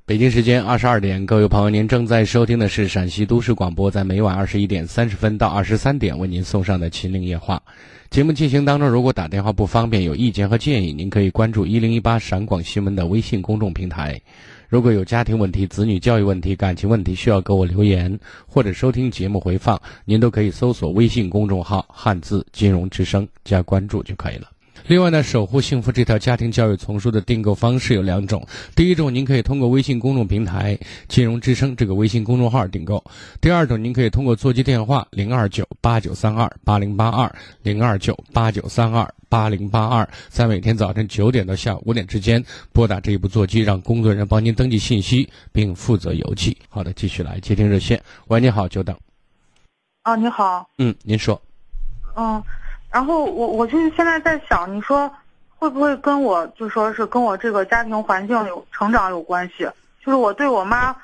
[0.05, 7.62] 北京时间二十二点，各位朋友，您正在收听的是陕西都市广播，在每晚二十一点三十分到二十三点为您送上的《秦岭夜话》
[8.10, 14.17] 节目进行当中，如果打电话不方便，有意见和建议，您可以关注一零一八陕广新闻的微信公众平台。
[14.67, 24.54] 如果有家庭问题、子女教育问题、感情问题需要给我留言或者收听节目回放，您都可以搜索微信公众号“汉字金融之声”加关注就可以了。
[24.87, 28.45] 另外呢，守护幸福这套家庭教育丛书的订购方式有两种。
[28.75, 30.77] 第一种，您可以通过微信公众平台
[31.09, 33.03] “金融之声”这个微信公众号订购；
[33.41, 46.55] 第二种，您可以通过座机电话零二九八九三二八零八二零二九八九三二八零八二，在每天早晨九点到下午五点之间拨打这一部座机，让工作人员帮您登记信息并负责邮寄。
[46.69, 47.99] 好的，继续来接听热线。
[48.27, 48.95] 喂，你好，久等。
[50.03, 50.69] 啊，你好。
[50.77, 51.41] 嗯，您说。
[52.15, 52.41] 嗯，
[52.95, 55.12] 然后我我就是现在在想，你说
[55.58, 59.67] 会不会跟我就说是跟我这个家庭环境有成长有关系？
[60.01, 60.95] 就是我对我妈，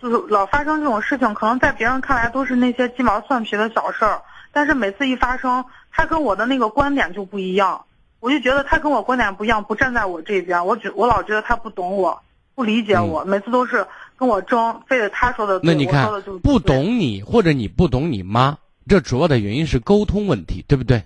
[0.00, 7.84] 就是老发生这种事情，可能在别人看来都是那些鸡毛蒜皮的小事儿，但是每次一发生，她跟我的那个观点就不一样，
[8.20, 12.22] 我就觉得她跟我观点不一样，不站在我这边，我觉我老觉得她不懂我，
[12.54, 13.84] 不理解我，每次都是
[14.16, 21.02] 跟我争，非得她说的对，那你看我说的就不懂你，或者你不懂你妈，这主要的原因是沟通问题，对不对？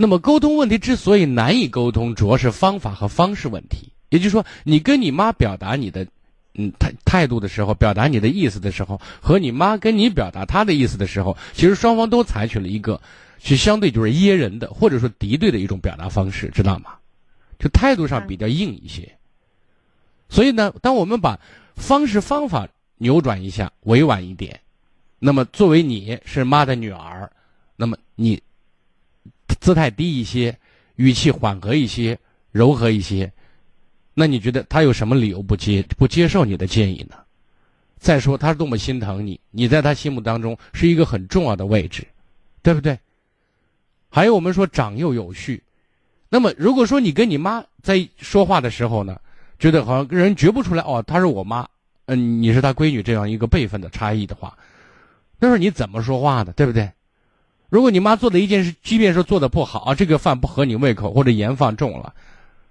[0.00, 3.92] 那么沟通问题之所以难以沟通，主要是方法和方式问题。
[4.10, 6.06] 也就是说，你跟你妈表达你的
[6.54, 13.00] 嗯态态度的时候，表达你的意思的时候，和你妈跟你表达她的意思的时候，其实双方都采取了一个
[13.42, 16.94] 是相对就是噎人的，或者说敌对的一种表达方式，知道吗？
[17.58, 19.12] 就态度上比较硬一些。
[20.28, 21.40] 所以呢，当我们把
[21.74, 24.60] 方式方法扭转一下，委婉一点，
[25.18, 27.28] 那么作为你是妈的女儿，
[27.74, 28.40] 那么你
[29.60, 30.56] 姿态低一些，
[30.96, 32.18] 语气缓和一些，
[32.50, 33.32] 柔和一些，
[34.14, 37.16] 那你觉得他有什么理由不接不接受你的建议呢？
[37.98, 42.06] 再说他是多么心疼你，你在他心目当中是一个很重要的位置，
[42.62, 42.98] 对不对？
[44.08, 45.62] 还有我们说长幼有序，
[46.28, 49.20] 那么如果说你跟你妈在说话的时候呢，
[49.58, 51.66] 觉得好像跟人觉不出来哦，她是我妈，
[52.06, 54.56] 嗯，你是她闺女这样一个辈分的差异的话，
[55.38, 56.90] 那是你怎么说话的，对不对？
[57.68, 62.14] 如果你妈做的一件事，即便说做的不好，啊这个饭不合你胃口，或者盐放重了，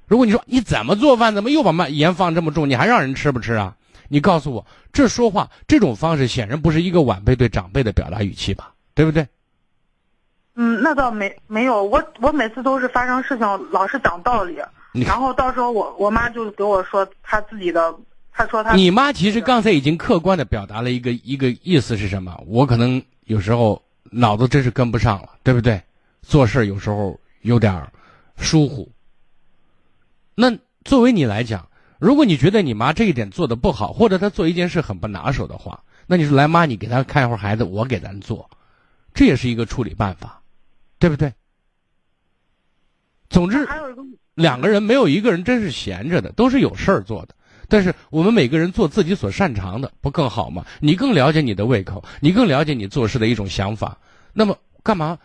[0.08, 3.76] 如果你说你怎么做饭，怎么又把饭盐放这么重，你还让人吃不吃啊？
[4.10, 8.74] 你告诉我，这说话这种方式显然不是一个晚辈对长辈的表达语气吧？
[8.96, 9.28] 对不对？
[10.56, 14.58] 嗯，那倒没没有，我我每次都是发生事情老是讲道理，
[15.06, 17.94] 然后到时候我我妈就给我说她自己的，
[18.32, 22.36] 她说她你妈其实刚才已经客观的表达了一个一个意思是什么？
[22.48, 25.82] 我可能有时候脑子真是跟不上了，对不对？
[26.22, 27.92] 做事有时候有点儿
[28.38, 28.92] 疏忽。
[30.36, 38.50] 那作为你来讲，如果你觉得你妈这一点做的不好，或者她做一件事很不拿手的话，那你说来妈，你给她看一会儿孩子，我给咱做，
[39.14, 40.42] 这也是一个处理办法，
[41.00, 41.34] 对不对？
[43.30, 43.68] 总之，
[44.36, 47.36] 两个人没有一个人真是闲着的，都是有事儿做的。
[47.68, 50.66] 但是我们每个人做自己所擅长的，不更好吗？
[50.80, 54.00] 你更了解你的胃口，你更了解你做事的一种想法。
[54.34, 55.20] 那么干嘛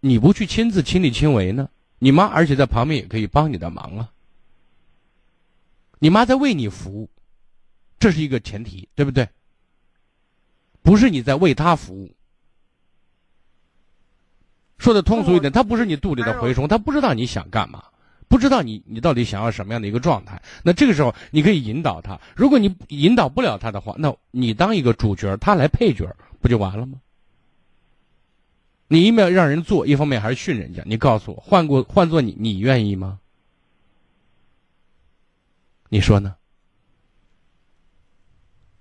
[0.00, 1.68] 你不去亲自亲力亲为呢？
[1.98, 4.10] 你妈而且在旁边也可以帮你的忙啊。
[5.98, 7.10] 你妈在为你服务，
[7.98, 9.28] 这是一个前提，对不对？
[10.82, 12.14] 不是你在为她服务。
[14.76, 17.84] 说的通俗一点，她不是你肚里的蛔虫，她不知道你想干嘛。
[18.28, 20.42] 不知道你你到底想要什么样的一个状态？
[20.62, 22.20] 那这个时候你可以引导他。
[22.34, 26.98] 如果你引导不了他的话，那你当一个主角，他来配角，不就完了吗？
[28.86, 30.82] 你一面让人做，一方面还是训人家。
[30.84, 33.18] 你告诉我，换过换做你，你愿意吗？
[35.88, 36.36] 你说呢？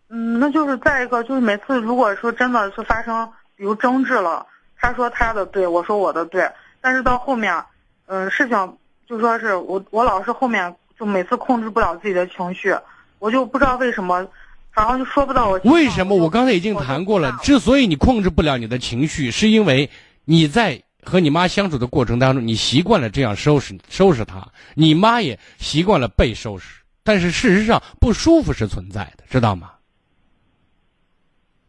[0.09, 6.51] 嗯，那就是再一个，就是每次如果说真的是发生，比如争执了，他说他的对，我说我的对，
[6.81, 7.63] 但是到后面，
[8.05, 12.75] 嗯，事情就说是我我老是后面就每次控制不了自己的情绪，
[13.19, 14.25] 我就不知道为什么，
[14.71, 15.59] 然后就说不到我。
[15.65, 16.15] 为什么？
[16.15, 19.89] 我刚才已经谈过了，之所以你控制不了你的情绪，是因为
[20.25, 26.81] 你在和你妈相处的过程当中，你习惯了这样收拾收拾她，你妈也习惯了被收拾。
[27.03, 29.71] 但是事实上，不舒服是存在的，知道吗？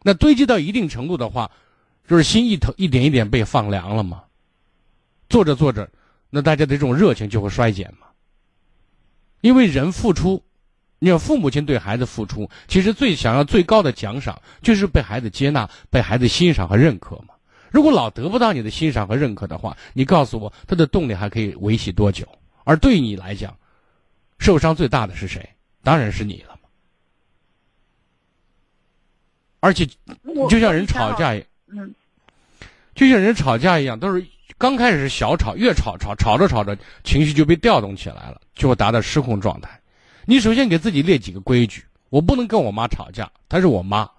[0.01, 1.51] 那堆积到一定程度的话，
[2.07, 4.21] 就是心一头一点一点被放凉了嘛。
[5.27, 5.89] 做着做着，
[6.35, 8.07] 那大家的这种热情就会衰减嘛。
[9.39, 10.43] 因为人付出，
[10.99, 17.35] 你要父母亲对孩子付出，其实最想要最高的奖赏就是被孩子接纳、被孩子欣赏和认可嘛。
[17.71, 22.27] 如果老得不到你的欣赏和认可的话，你告诉我，他的动力还可以维系多久？
[22.65, 23.57] 而对你来讲，
[24.39, 25.47] 受伤最大的是谁？
[25.83, 26.67] 当然是你了嘛。
[29.61, 29.87] 而且，
[30.49, 31.33] 就像人吵架
[31.67, 31.95] 嗯，
[32.93, 34.25] 就像人吵架一样，都是
[34.57, 39.81] 刚开始是小吵，越吵吵吵着吵着，情绪就被调动起来了，就会达到失控状态。
[40.25, 44.09] 你首先给自己列几个规矩：我不能跟我妈吵架，她是我妈。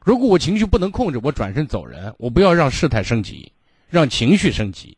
[0.00, 3.52] 如果我情绪不能控制，我转身走人，我不要让事态升级，
[3.88, 4.96] 让情绪升级。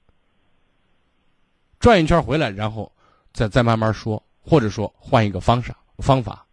[1.79, 2.91] 转一圈回来，然后
[3.33, 6.47] 再再慢慢说，或者说换一个方式方法。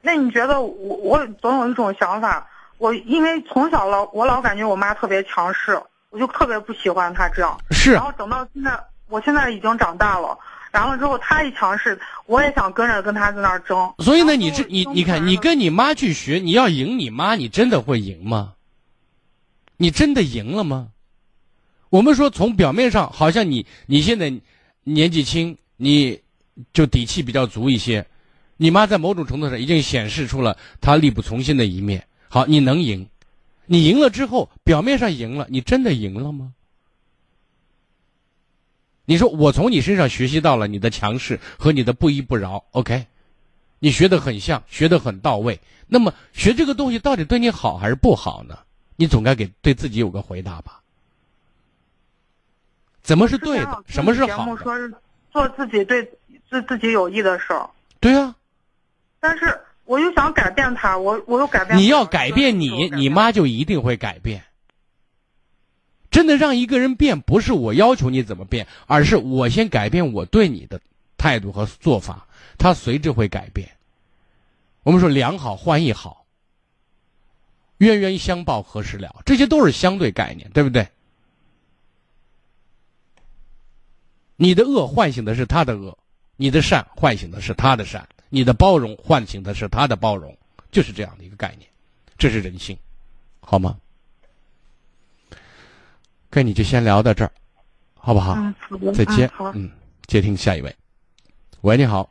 [0.00, 5.80] 那你觉得我我总有一种想法，我因为从小老我老感觉我妈特别强势，
[6.12, 7.58] 我就特别不喜欢他这样。
[7.70, 10.38] 是然后等到现在，我现在已经长大了，
[10.70, 13.92] 然后之后他一强势，我也想跟着跟他在那儿争。
[13.98, 18.52] 所以呢，你这你你看，你跟你妈去学，你要赢你妈，你真的会赢吗？
[19.78, 20.88] 你真的赢了吗？
[21.88, 24.32] 我们说从表面上好像你你现在
[24.84, 26.20] 年纪轻，你
[26.74, 28.06] 就底气比较足一些。
[28.58, 32.06] 你妈在某种程度上已经显示出了她力不从心的一面。
[32.28, 33.08] 好，你能赢，
[33.72, 36.52] 你赢了之后，表面上赢了，你真的赢了吗？
[39.06, 43.06] 你说我从你身上学习到了你的强势和你的不依不饶，OK？
[43.78, 45.58] 你学的很像，学的很到位。
[45.86, 48.58] 那么学这个东西到底对你好还是不好呢？
[48.96, 50.82] 你总该给对自己有个回答吧？
[53.02, 53.84] 怎么是对的？
[53.86, 54.44] 什么是好？
[54.44, 54.92] 节目说是
[55.30, 56.04] 做自己对
[56.50, 57.70] 自自己有益的事儿。
[58.00, 58.36] 对啊。
[59.18, 61.78] 但是我又想改变他，我我又改变。
[61.78, 64.44] 你要改变你，你妈就一定会改变。
[66.10, 70.80] 真的让一个人变，不是我要求你怎么变，而是我先改变我对你的
[71.16, 72.26] 态度和做法，
[72.58, 73.70] 他随之会改变。
[74.82, 76.26] 我们说良好换一好，
[77.78, 79.22] 冤冤相报何时了？
[79.24, 80.88] 这些都是相对概念，对不对？
[84.36, 85.96] 你的恶唤醒的是他的恶，
[86.36, 90.34] 你的善唤醒的是他的善，你的包容唤醒的是他的包容，
[90.70, 91.68] 就是这样的一个概念，
[92.16, 92.74] 这是人性，
[93.40, 93.76] 好吗？
[96.30, 97.30] 跟你就先聊到这儿，
[97.94, 98.32] 好不好？
[98.38, 98.90] 嗯，好的。
[98.92, 99.28] 再见。
[99.28, 99.52] 好。
[99.54, 99.70] 嗯，
[100.06, 100.74] 接听下一位。
[101.60, 102.10] 喂，你好。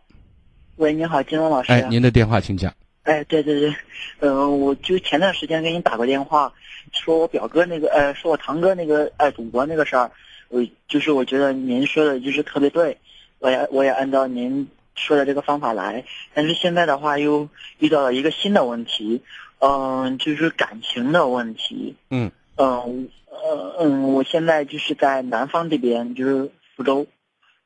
[0.75, 1.71] 喂，你好，金龙老师。
[1.71, 2.71] 哎，您的电话请讲。
[3.01, 3.75] 哎，对对对，
[4.19, 6.53] 嗯，我就前段时间给你打过电话，
[6.91, 10.11] 说我表哥那个，呃，说我堂哥那个爱赌博那个事儿，
[10.49, 12.95] 我就是我觉得您说的就是特别对，
[13.39, 14.67] 我也我也按照您
[15.01, 19.21] 说的这个方法来，但是现在的话又遇到了一个新的问题，
[19.59, 21.95] 嗯，就是感情的问题。
[22.09, 22.31] 嗯。
[22.57, 23.09] 嗯。
[23.43, 27.07] 呃嗯，我现在就是在南方这边，就是福州，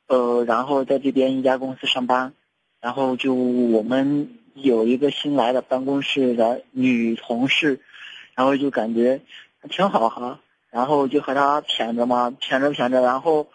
[0.07, 2.31] 呃，然后在这边一家公司上班，
[2.79, 7.81] 然后就我们有一个新来的办公室的女同事，
[8.35, 9.19] 然后就感觉
[9.69, 13.47] 挺好哈，然后就和她谝着嘛，谝着谝着，然后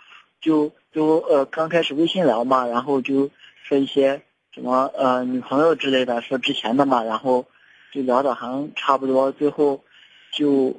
[0.43, 3.31] 就就呃刚开始微信聊嘛，然后就
[3.71, 4.21] 说一些
[4.53, 7.47] 什么呃女朋友之类的，说之前的嘛，然后
[7.91, 9.83] 就聊的还差不多，最后
[10.31, 10.77] 就。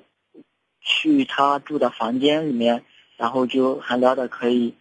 [0.84, 2.84] 去他住的房间里面，
[3.16, 4.74] 然后就还聊的可以，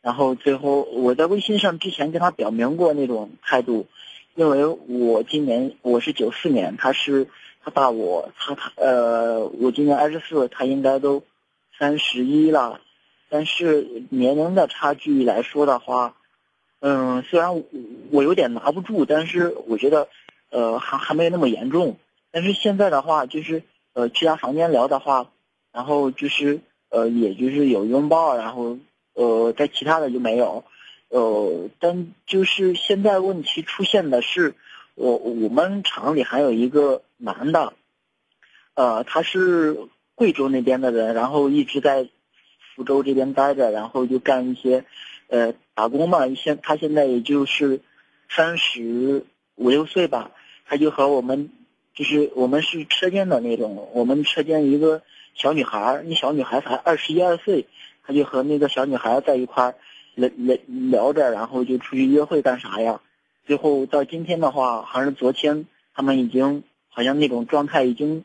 [0.00, 3.88] 然后最后我在微信上之前跟他表明过那种态度，
[4.36, 7.26] 因为我今年我是九四年，他是
[7.64, 11.24] 他大我他他呃我今年二十四，他应该都
[11.76, 12.80] 三十一了，
[13.28, 16.14] 但是年龄的差距来说的话，
[16.80, 17.62] 嗯虽然
[18.10, 20.08] 我有点拿不住，但是我觉得
[20.50, 21.96] 呃还还没有那么严重，
[22.30, 23.62] 但是现在的话就是
[23.92, 25.30] 呃去他房间聊的话。
[25.70, 28.78] 然后就是，呃，也就是有拥抱，然后，
[29.12, 30.64] 呃，在其他的就没有，
[31.08, 34.54] 呃，但就是现在问题出现的是，
[34.94, 37.74] 我我们厂里还有一个男的，
[38.74, 39.76] 呃，他是
[40.14, 42.08] 贵州那边的人，然后一直在
[42.74, 44.84] 福州这边待着，然后就干一些，
[45.28, 46.34] 呃，打工嘛。
[46.34, 47.80] 现他现在也就是
[48.28, 50.32] 三十五六岁吧，
[50.66, 51.50] 他就和我们，
[51.94, 55.02] 就是我们是车间的那种，我们车间一个。
[55.40, 57.68] 小女孩，那小女孩才二十一二岁，
[58.04, 59.74] 他就和那个小女孩在一块儿
[60.16, 63.00] 聊聊聊着，然后就出去约会干啥呀？
[63.46, 68.24] 最后到今天的话，还是昨天，他们已经好像那种状态已经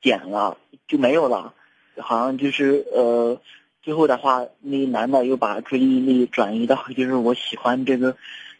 [0.00, 0.56] 减了，
[0.88, 1.52] 就没有了，
[1.98, 3.38] 好像就是呃，
[3.84, 8.16] 最后的话，那男的又把注意力转移到就是我喜欢这个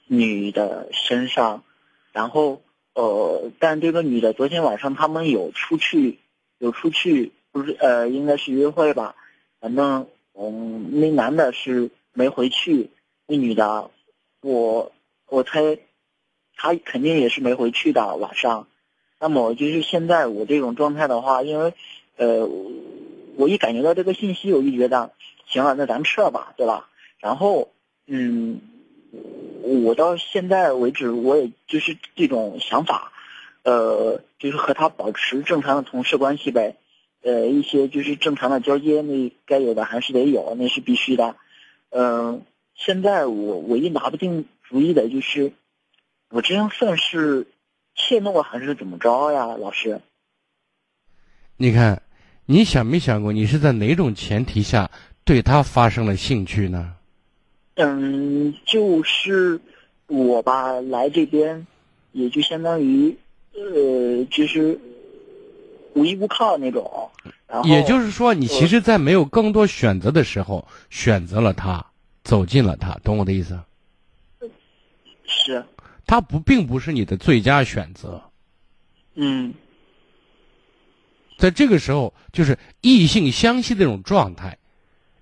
[0.06, 1.64] 女的身上，
[2.12, 2.62] 然后
[2.94, 6.18] 呃，但这个女的昨天晚上他们有出去，
[6.58, 7.32] 有出去。
[7.50, 9.14] 不是呃，应该是约会吧，
[9.60, 12.90] 反正嗯，那男的是没回去，
[13.28, 13.92] 那女的，
[14.40, 14.90] 我
[15.28, 15.78] 我猜，
[16.56, 18.66] 他肯定也是没回去的晚上。
[19.20, 21.74] 那么就是现在我这种状态的话，因为
[22.16, 22.48] 呃，
[23.36, 25.12] 我一感觉到这个信息，我就觉得
[25.46, 26.88] 行了，那咱撤吧，对吧？
[27.18, 27.72] 然后
[28.06, 28.60] 嗯，
[29.84, 33.12] 我到现在为止，我也就是这种想法，
[33.62, 36.76] 呃，就是和他保持正常的同事关系呗。
[37.22, 41.36] 呃，一些就是正常的交接，那该有的还是得有，那是必须的。
[41.88, 42.44] 嗯，
[42.74, 45.52] 现在我唯一拿不定主意的就是，
[46.28, 47.46] 我这样算是
[47.94, 50.02] 怯懦还是怎么着呀，老师？
[51.56, 52.02] 你看，
[52.46, 54.90] 你想没想过，你是在哪种前提下
[55.24, 56.94] 对他发生了兴趣呢？
[57.74, 59.60] 嗯，就是
[60.06, 61.66] 我吧，来这边，
[62.12, 63.16] 也就相当于，
[63.52, 64.80] 呃，就是。
[65.96, 67.08] 无依无靠那种，
[67.46, 71.86] 然后也就是说，你其实，在没有更多选择的时候，选择了他，
[72.24, 73.56] 走进了他，懂我的意思？
[75.24, 75.64] 是。
[76.04, 78.20] 他不，并不是你的最佳选择。
[79.14, 79.54] 嗯。
[81.36, 84.56] 在这个时候，就是异性相吸的这种状态，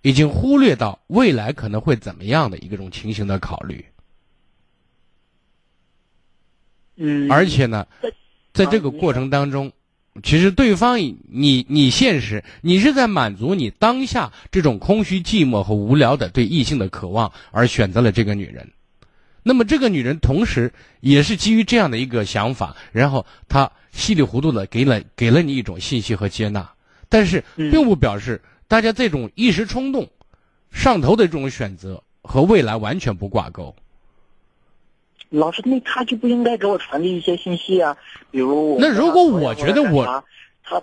[0.02, 3.84] 已经忽略到未来可能会怎么样的一种情形的考虑。
[6.96, 7.86] 嗯，而且呢，
[8.52, 9.72] 在这个过程当中，
[10.22, 18.70] 其实对方你你现实，你是在满足你当下这种空虚、寂寞和无聊的对异性的渴望，而选择了这个女人。
[19.42, 26.72] 那么这个女人同时也是基于这样的一个想法，然后她稀里糊涂的给了给了你一种信息和接纳，
[27.08, 30.08] 但是并不表示大家这种一时冲动、
[30.70, 33.74] 上头的这种选择和未来完全不挂钩。
[35.30, 37.96] 老师，那他就不应该给我传递一些信息啊，
[38.30, 40.04] 比如那如果我觉得我
[40.62, 40.82] 他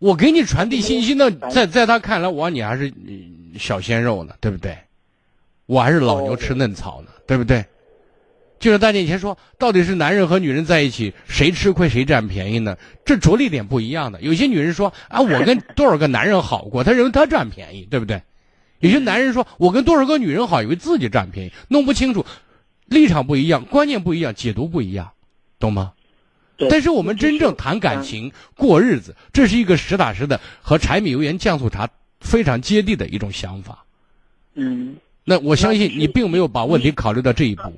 [0.00, 2.92] 我给你传递信息，那在在他看来，我你还是
[3.58, 4.76] 小鲜肉呢，对不对？
[5.70, 7.64] 我还是老牛吃嫩草呢，对不对？
[8.58, 12.76] 就是大家以前说，到底是男人和女人在一起，谁吃亏谁占便宜呢？
[13.04, 14.20] 这着力点不一样的。
[14.20, 18.20] 有些女人说啊，我跟多少个男人好过，她认为她占便宜，对不对？
[18.80, 22.26] 有些男人说我跟多少个女人好，以为自己占便宜，弄不清楚。
[22.86, 25.12] 立场不一样，观念不一样，解读不一样，
[25.60, 25.92] 懂吗？
[26.68, 31.88] 但是我们真正谈感情、过日子，这是一个实打实的和柴米油盐酱醋茶
[32.20, 33.84] 非常接地的一种想法。
[34.54, 34.96] 嗯。
[35.30, 37.72] 那我相信你并没有把问题考虑到这一步，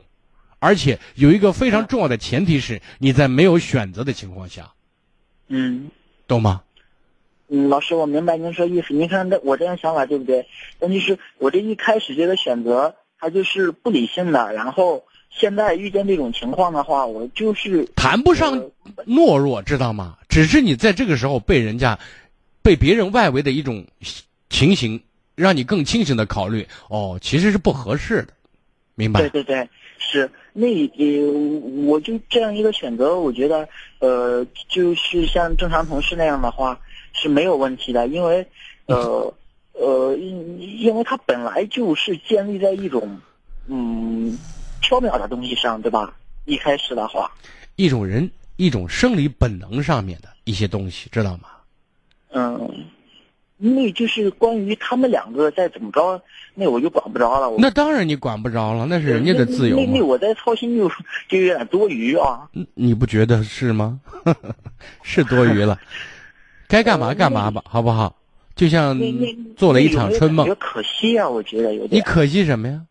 [0.58, 4.72] 而且有一个非常重要的前提是你在没有选择的情况下。
[5.48, 5.90] 嗯。
[6.26, 6.62] 懂吗？
[7.48, 8.94] 嗯，老师，我明白您说意思。
[8.94, 10.46] 您看，这我这样想法对不对？
[10.78, 12.94] 问题是我这一开始这个选择。
[13.18, 18.58] 它就是不理性的，然后现在遇见这种情况的话，我就是谈不上
[19.06, 20.16] 懦弱，知道吗？
[20.28, 22.00] 只是你在这个时候被人家，
[22.62, 23.86] 被别人外围的一种
[24.50, 25.00] 情形，
[25.42, 28.28] 让你更清醒的考虑，哦，其实是不合适的，
[28.94, 29.20] 明白？
[29.20, 29.68] 对对对，
[29.98, 33.68] 是那呃，我就这样一个选择，我觉得
[33.98, 36.80] 呃，就是像正常同事那样的话
[37.12, 38.46] 是没有问题的，因为
[38.86, 39.34] 呃。
[39.74, 43.18] 呃，因因为它本来就是建立在一种，
[43.66, 44.38] 嗯，
[44.82, 46.14] 缥缈的东西上，对吧？
[46.44, 47.32] 一开始的话，
[47.76, 51.48] 一种人一种生理本能上面的一些东西，知道吗？
[52.32, 52.84] 嗯，
[53.64, 56.20] 那就是关于他们两个再怎么着，
[56.54, 57.54] 那我就管不着了。
[57.58, 59.76] 那当然你管不着了，那是人家的自由。
[59.76, 60.88] 那那我在操心就
[61.28, 62.48] 就有点多余啊。
[62.74, 64.00] 你不觉得是吗？
[65.02, 65.78] 是多余了，
[66.66, 68.16] 该干嘛干嘛吧，好不好？
[68.54, 69.00] 就像
[69.56, 71.28] 做了一场春梦，可惜啊！
[71.28, 71.98] 我觉得有点。
[71.98, 72.82] 你可惜什么呀？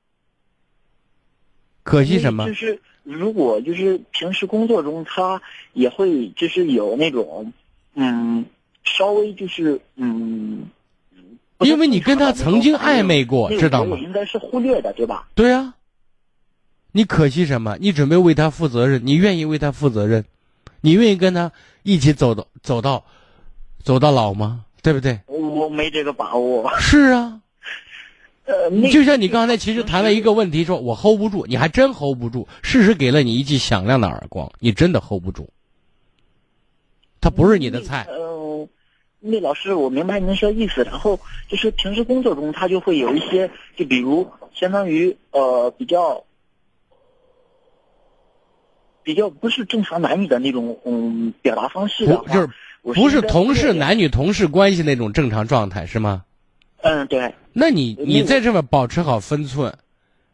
[1.83, 2.47] 可惜什么？
[2.47, 5.41] 就是如果就是平时工作中，他
[5.73, 7.53] 也会就是有那种
[7.93, 8.45] 嗯，
[8.83, 10.63] 稍微就是嗯，
[11.59, 13.91] 因为你跟他曾经暧昧过，知道吗？
[13.91, 15.27] 我应该是忽略的，对吧？
[15.35, 15.75] 对啊。
[16.93, 17.77] 你可惜什么？
[17.79, 19.05] 你准备为他负责任？
[19.05, 20.25] 你愿意为他负责任？
[20.81, 21.51] 你愿意跟他
[21.83, 23.05] 一起走到走到
[23.81, 24.65] 走到老吗？
[24.81, 25.19] 对不对？
[25.27, 26.69] 我没这个把握。
[26.79, 27.39] 是啊，
[28.45, 32.47] 呃，就像你刚才其实谈了一个问题，说我 hold 不住，你还真 hold 不住。
[32.63, 35.47] 事实给了你一记响亮的耳光，你真的 hold 不住。
[37.21, 38.05] 他不是你的菜。
[38.09, 38.30] 呃，
[39.21, 40.83] 那老师，我明白您说意思。
[40.83, 46.25] 然后就是平时工作中，他就会有一些，就比如相当于呃比较
[49.03, 52.25] 比较不是正常男女的那种嗯表达方式的话。
[52.83, 56.25] 不是同事男女同事关系那种正常状态是吗？
[56.81, 57.31] 嗯，对。
[57.53, 59.71] 那你你在这边保持好分寸，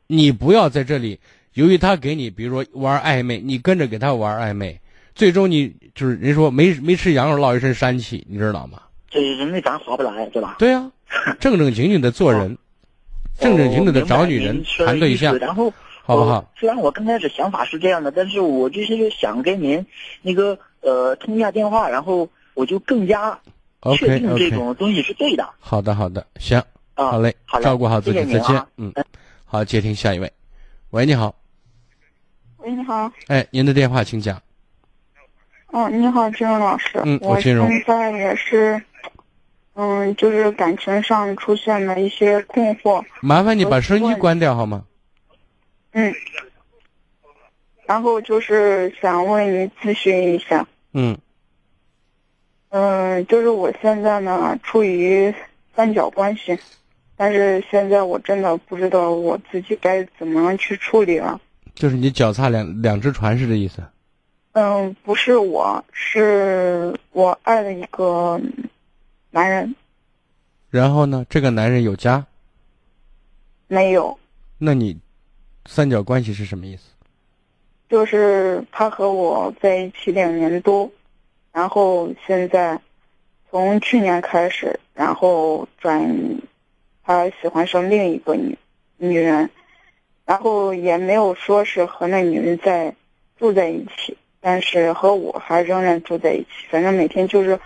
[0.07, 1.19] 你不要在这里。
[1.55, 4.79] 由于他给你，比如说玩暧昧，你跟着给他玩暧昧，
[5.17, 8.81] 最终你就是人说没没吃羊肉落一身膻气，你知道吗？
[9.09, 10.55] 这人那咱划不来，对吧？
[10.59, 10.89] 对呀，
[11.39, 12.57] 正正经经的做人，
[13.39, 16.49] 正正经经的找女人谈对象，然后好不好？
[16.57, 19.85] 虽然我刚开始想法是这样的，但是我就是想跟您
[20.21, 22.29] 那个呃通一下电话，然后。
[22.57, 23.39] 我就更加
[23.99, 25.47] 确定这种东西是对的。
[25.59, 26.59] 好的，好的，行，
[26.95, 28.65] 好嘞，照顾好自己，再见。
[28.77, 28.91] 嗯，
[29.45, 30.33] 好，接听下一位。
[30.89, 31.35] 喂，你好。
[32.57, 33.11] 喂，你好。
[33.27, 34.41] 哎，您的电话请讲。
[35.67, 37.01] 哦，你好，金荣老师。
[37.03, 37.67] 嗯，我金荣。
[37.67, 38.81] 现在也是，
[39.75, 43.03] 嗯，就是感情上出现了一些困惑。
[43.21, 44.85] 麻烦你把声音机关掉好吗？
[45.91, 46.13] 嗯。
[47.85, 50.65] 然后就是想问你咨询一下。
[50.93, 51.17] 嗯。
[52.69, 55.33] 嗯，就是我现在呢处于
[55.75, 56.57] 三角关系，
[57.15, 61.39] 但是现在我真的不知道我自己该怎么样去处理了。
[61.75, 63.83] 就是你脚踏两两只船是这意思？
[64.59, 68.41] 嗯，不是，我是我爱的一个
[69.29, 69.75] 男人。
[70.71, 71.23] 然后呢？
[71.29, 72.25] 这个男人有家？
[73.67, 74.17] 没有。
[74.57, 74.97] 那你
[75.67, 76.85] 三角关系是什么意思？
[77.87, 80.89] 就是他和我在一起两年多。
[81.51, 82.81] 然后现在，
[83.51, 86.41] 从去年开始，然后转，
[87.03, 88.57] 他喜欢上另一个女
[88.97, 89.51] 女人，
[90.25, 92.95] 然后也没有说是和那女人在
[93.37, 94.17] 住在一起，
[94.47, 96.47] 但是和我还仍然住在一起。
[96.69, 97.59] 反正每天就是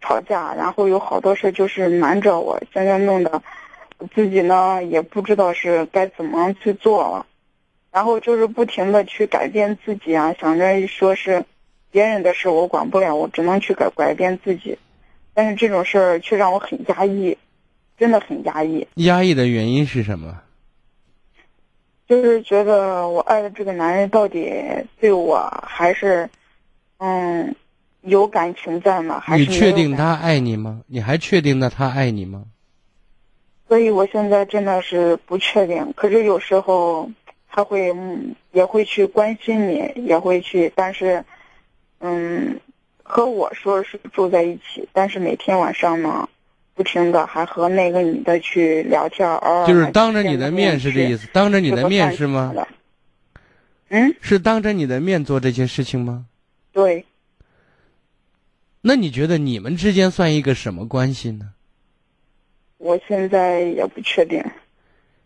[0.00, 3.42] 吵架，然后有好多事就是瞒着我，现在弄得
[4.14, 7.26] 自己呢也不知道是该怎么去做了，
[7.90, 11.44] 然后就是不停的去改变自己啊，想着说是
[11.90, 14.78] 别人的事我管不了，我只能去改改变自己。
[15.34, 17.36] 但是这种事儿却让我很压抑，
[17.98, 18.86] 真的很压抑。
[18.94, 20.40] 压抑的原因是什么？
[22.12, 24.52] 就是觉得我爱的这个男人到底
[25.00, 26.28] 对我还是，
[26.98, 27.56] 嗯，
[28.02, 29.18] 有感情在吗？
[29.18, 30.82] 还是你确定他爱你吗？
[30.88, 32.44] 你还确定那他爱你吗？
[33.66, 35.90] 所以我现在真的是不确定。
[35.96, 37.10] 可是有时候
[37.48, 41.24] 他会，嗯，也会去关心你，也会去，但是，
[42.00, 42.60] 嗯。
[43.04, 46.28] 和我说是住在一起，但是每天晚上呢，
[46.82, 52.52] 不停的还和那个女的去聊天儿，就是当着你的面是这意思，当着你的面是吗？
[53.88, 56.26] 嗯，是当着你的面做这些事情吗？
[56.72, 57.04] 对。
[58.80, 61.50] 那你觉得你们之间算一个什么关系呢？
[62.78, 64.42] 我现在也不确定。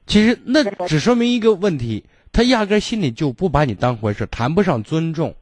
[0.06, 5.34] 其实那只说明一个问题，他压根心里就不把你当回事，谈不上尊重。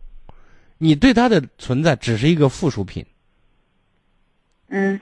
[0.78, 3.04] 你对他的存在只是一个附属品，
[4.68, 5.00] 嗯，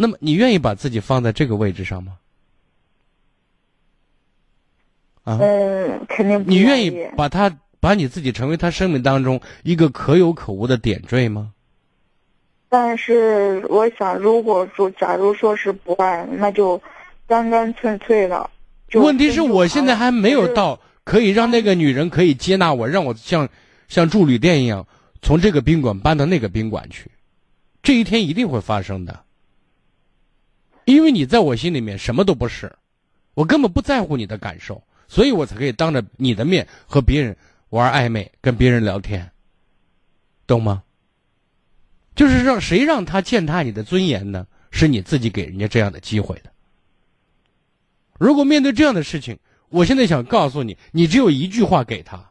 [0.00, 2.16] 那么你愿意把自己放在这个位置上吗？
[5.24, 6.48] 啊，嗯，肯定不。
[6.48, 11.52] 你愿意把他把你自己成为他生命当中一个可有可无的点缀吗？
[12.68, 16.80] 但是我想，如果说假如说是不爱，那就
[17.26, 18.48] 干干脆脆的。
[18.94, 23.48] 问题是我现在还没有到可以让那个女人可以接纳我，让我像。
[23.88, 24.86] 像住旅店一样，
[25.22, 27.10] 从这个宾馆搬到那个宾馆去，
[27.82, 29.24] 这一天一定会发生的。
[30.92, 32.74] 因为你在我心里面什么都不是，
[33.34, 37.36] 我根本不在乎你的感受，所以我才可以当着你的面和别人
[37.68, 39.30] 玩暧昧，跟别人聊天，
[40.46, 40.82] 懂吗？
[42.14, 44.46] 就是让谁让他践踏你的尊严呢？
[44.70, 46.50] 是你自己给人家这样的机会的。
[48.18, 52.30] 如果面对这样的事情，我现在想告诉你，你只有一句话给他。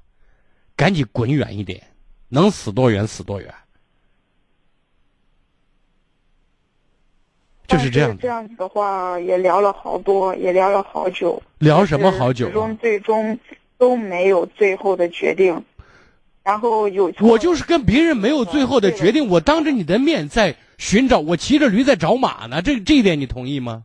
[0.75, 1.81] 赶紧滚远一点，
[2.29, 3.53] 能死多远死多远，
[7.67, 8.17] 就是这样。
[8.17, 11.41] 这样子的话，也聊了好多，也聊了好久。
[11.59, 12.45] 聊什么好久？
[12.45, 13.39] 最终最终
[13.77, 15.63] 都没有最后的决定。
[16.43, 22.61] 然后有我就是跟别人没有最后的决定，我当着你的面在寻找，我骑着驴在找马呢。
[22.61, 23.83] 这这一点你同意吗？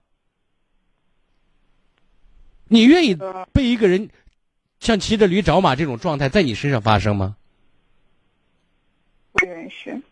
[2.69, 3.19] 你愿意
[3.53, 4.09] 被一个人？
[4.79, 7.37] 像骑着驴找马这种状态在你身上发生吗？
[9.33, 10.03] 不允许。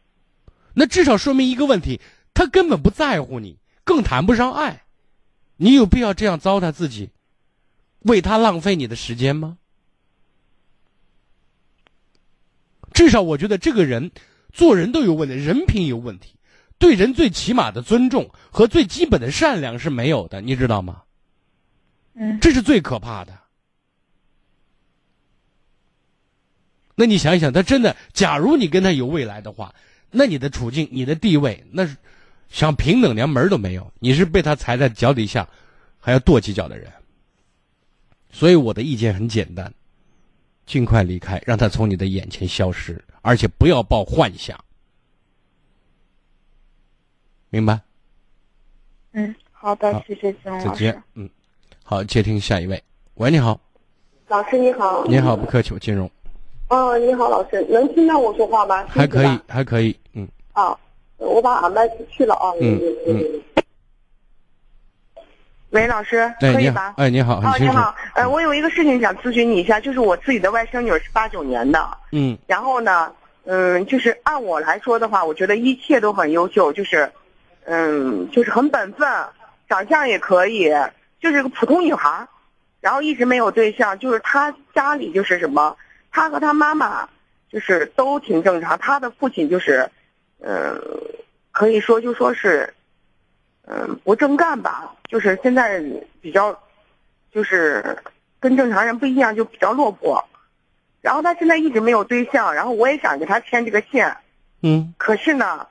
[0.74, 2.00] 那至少说明一个问题：
[2.34, 3.58] 他根本不在乎你，
[3.91, 4.84] 更谈不上爱。
[5.57, 7.11] 你有必要这样糟蹋自己，
[8.03, 9.59] 为他浪费你的时间吗？
[12.93, 14.12] 至少我觉得这个人
[14.53, 16.36] 做人都有问题，人品有问题，
[16.78, 21.03] 对人最起码的尊重和最基本的善良是没有的，你知道吗？
[22.14, 23.36] 嗯，这是最可怕的。
[26.95, 29.74] 那你想一想，他真的，假如你跟他有未来的话，
[30.12, 31.97] 那你的处境、你的地位，那是
[32.51, 33.90] 想平等连门都没有。
[34.01, 35.48] 你是被他踩在脚底下，
[35.98, 36.92] 还要跺几脚的人。
[38.30, 39.72] 所以我的意见很简单：
[40.66, 44.59] 尽快离开，让他从你的眼前消失，而且不要抱幻想。
[47.48, 47.80] 明白？
[49.12, 50.68] 嗯，好的，谢谢金老师。
[50.68, 51.03] 再见。
[51.14, 51.28] 嗯，
[51.82, 52.80] 好，接听下一位。
[53.14, 53.61] 喂，你好。
[54.28, 55.05] 老师你好。
[55.07, 56.09] 你好，不客气，我金融。
[56.68, 58.86] 哦，你好，老师，能听到我说话吗？
[58.86, 60.28] 还可以，还可以，嗯。
[60.53, 60.78] 啊，
[61.20, 62.52] 我把耳麦去了啊。
[62.60, 63.42] 嗯嗯。
[65.70, 66.94] 喂，老师，可以吧？
[66.96, 73.12] 哎，你好，啊，你好，呃，我有一个事情想咨询你一下，就是我自己的外甥女是八九年的，嗯，然后呢，
[73.44, 77.12] 嗯，就是按我来说的话，我觉得一切都很优秀，就是，
[77.66, 79.08] 嗯，就是很本分，
[79.68, 80.72] 长相也可以，
[81.20, 82.26] 就是个普通女孩，
[82.80, 85.76] 然后一直没有对象，就是她家里就是什么。
[86.10, 87.08] 她和她妈妈
[87.48, 89.88] 就是都挺正常，她的父亲就是，
[90.41, 90.80] 嗯，
[91.53, 92.72] 可以说就说是，
[93.66, 95.82] 嗯，不正干吧，就是现在
[96.20, 96.59] 比较，
[97.32, 97.99] 就是
[98.38, 100.24] 跟正常人不一样，就比较落魄。
[101.01, 104.16] 然后他现在一直没有对象，然后我也想给他牵这个线，
[104.62, 105.66] 嗯，可是呢，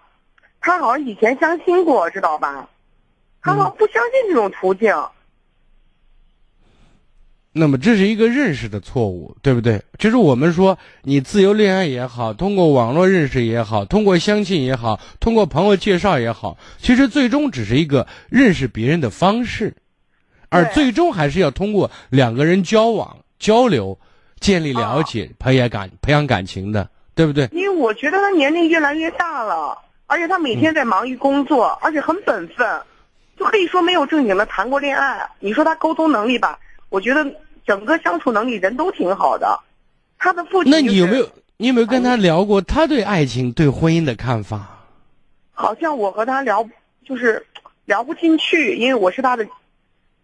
[0.60, 2.68] 他好像以前相亲过，知道吧？
[3.42, 4.94] 他好像不相信这种途径。
[7.52, 9.82] 那么这是一个认识的错误，对不对？
[9.98, 19.74] 就是我们说，你自由恋爱也好，通过网络认识也好，通过相亲也好，通过朋友介绍也好，其实最终只是一个认识别人的方式，
[20.50, 23.98] 而最终还是要通过两个人交往、交流、
[24.40, 27.50] 建立了解、培养感、培养感情的，对不对？
[27.52, 29.76] 因为我觉得他年龄越来越大了，
[30.06, 32.82] 而且他每天在忙于工作，而且很本分，
[33.40, 35.28] 就可以说没有正经的谈过恋爱。
[35.40, 36.60] 你说他沟通能力吧？
[36.90, 37.26] 我觉得
[37.66, 39.60] 整个相处能力人都挺好的，
[40.18, 44.86] 他的父亲、那你有没有你有没有跟他聊过他对爱情、对婚姻的看法？
[45.54, 46.68] 好像我和他聊
[47.06, 47.46] 就是
[47.86, 49.46] 聊不进去，因为我是他的，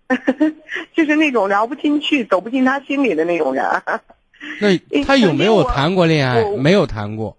[0.95, 3.63] 就是那种聊不进去、走不进他心里的那种人。
[4.59, 6.43] 那他有没有谈过恋爱？
[6.57, 7.37] 没有谈过，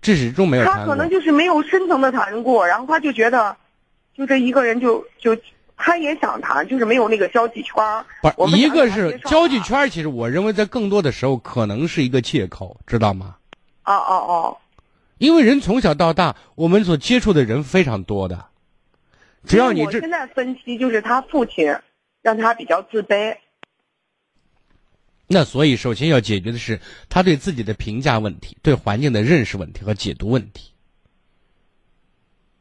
[0.00, 0.80] 至始终没有谈过。
[0.82, 3.56] 他可能就是没有深层的谈过，然后他就觉得，
[4.16, 5.36] 就这一个人就就。
[5.76, 7.74] 他也想谈，就是没有那个交际圈
[8.22, 13.36] 不是，一个是交际圈其实我认为在更多的时候可能是一个借口，知道吗？
[13.84, 14.58] 哦哦哦。
[15.18, 18.46] 因为人从小到大，我们所接触的人非常多的。
[19.44, 20.00] 只要你这。
[20.00, 21.76] 现在分析就是他父亲
[22.22, 23.36] 让他比较自卑。
[25.26, 30.72] 那所以，首先要解决的是他对自己的评价问题、对环境的认识问题和解读问题。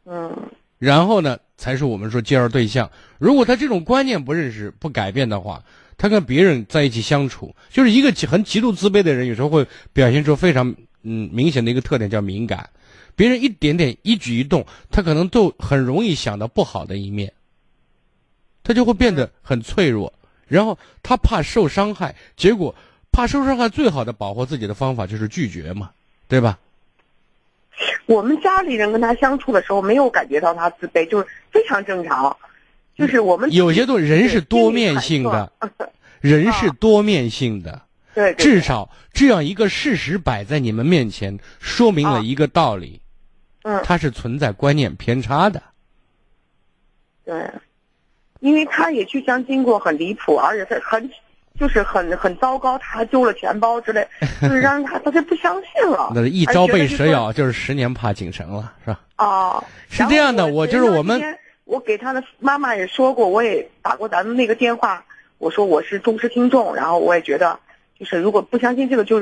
[0.05, 0.51] 嗯。
[0.79, 1.39] 然后呢？
[1.63, 2.91] 才是我们说介绍对象。
[3.19, 5.63] 如果他这种观念不认识、不改变的话，
[5.97, 12.69] 他跟别人在一起相处，就是一个很极度自卑的人，有时候会表现出非常嗯明显的一个特点，叫敏感。
[13.15, 17.31] 别人一点点一举一动，他可能都很容易想到不好的一面，
[18.61, 20.11] 他就会变得很脆弱。
[20.49, 22.75] 然后他怕受伤害，结果
[23.13, 25.91] 怕受伤害，最好的保护自己的方法就是拒绝嘛，
[26.27, 26.59] 对吧？
[28.05, 32.35] 我们家里人跟他相处的时候，没有感觉到他自卑，就是非常正常。
[32.95, 35.49] 就是我们有些东西，人是多面性的，
[36.19, 37.81] 人是多面性的。
[38.13, 43.01] 对，至少这样一个事实摆在你们面前，说明了一个道理。
[43.63, 45.63] 嗯，它是存在观念偏差的。
[47.25, 47.49] 对，
[48.41, 51.09] 因为他也去相亲过，很离谱，而且他很。
[51.59, 54.05] 就是很很糟糕，他还丢了钱包之类，
[54.41, 56.11] 就是让他他就不相信了。
[56.15, 58.99] 那一朝被蛇咬，就是十年怕井绳了，是吧？
[59.17, 61.21] 哦，是这样的，我就是我们，
[61.65, 65.05] 我给他的妈妈也说过，我也打过咱们那个电话，
[65.37, 67.59] 我说我是忠实听众，然后我也觉得，
[67.99, 69.21] 就是如果不相信这个，就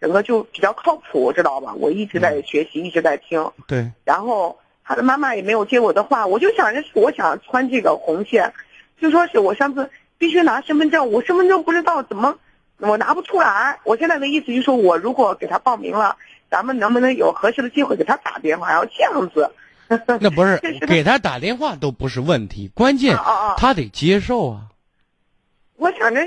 [0.00, 1.72] 整个就比较靠谱，知道吧？
[1.78, 3.48] 我一直在学习，一直在听。
[3.68, 3.88] 对。
[4.04, 8.52] 然后他的妈妈也没有接我的话，我就想着我想穿这个红线，
[9.00, 9.88] 就说是我上次。
[10.20, 12.36] 必须拿身份证，我身份证不知道怎么，
[12.76, 13.78] 我拿不出来。
[13.84, 16.14] 我现在的意思就是说，我如果给他报名了，
[16.50, 18.68] 咱们能不能有合适的机会给他打电话？
[18.70, 19.50] 然后这样子。
[20.20, 23.16] 那不是 给他打电话都不是问题，关键
[23.56, 24.60] 他得接受啊。
[25.76, 26.20] 我想着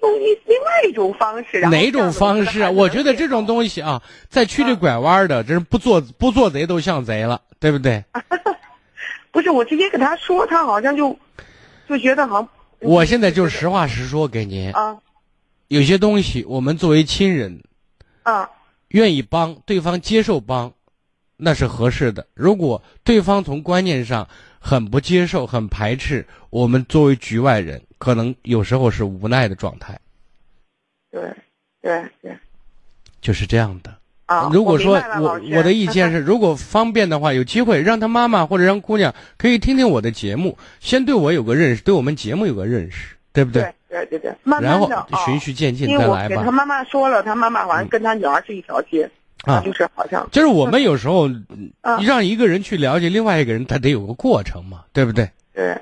[0.00, 1.60] 用一另外一种方式。
[1.62, 2.70] 哪种方式啊？
[2.70, 8.04] 我觉得这种东西啊，在曲里拐弯的，真是不做不做贼都像贼了，对不对？
[9.32, 11.18] 不是，我直接给他说，他好像就
[11.88, 12.48] 就觉得好像。
[12.84, 14.98] 我现在就实话实说给您啊，
[15.68, 17.62] 有些东西我们作为亲人，
[18.22, 18.48] 啊，
[18.88, 20.72] 愿意帮对方接受帮，
[21.36, 22.26] 那是合适的。
[22.34, 24.28] 如果对方从观念上
[24.58, 29.98] 很不接受、很排斥，我们作为局外人，可能有时候是无奈的状态。
[31.10, 31.22] 对，
[31.80, 32.38] 对，对，
[33.20, 33.94] 就是这样的。
[34.26, 43.74] 啊，如果说我我的意见是， 如果方便的话，有机会让他妈妈或者让姑娘可以听听我的节目，先对我有个认识，对我们节目有个认识，对不对？
[43.88, 46.42] 对对对，慢慢的，然后循序渐进再来吧。
[46.44, 49.08] 他妈妈说了，他妈妈好像跟他女儿是一条街，
[49.44, 51.28] 啊，就是好像就是我们有时候
[52.04, 55.28] 让一个人去了解另外一个人，他得有个过程嘛，对不对？
[55.52, 55.78] 对，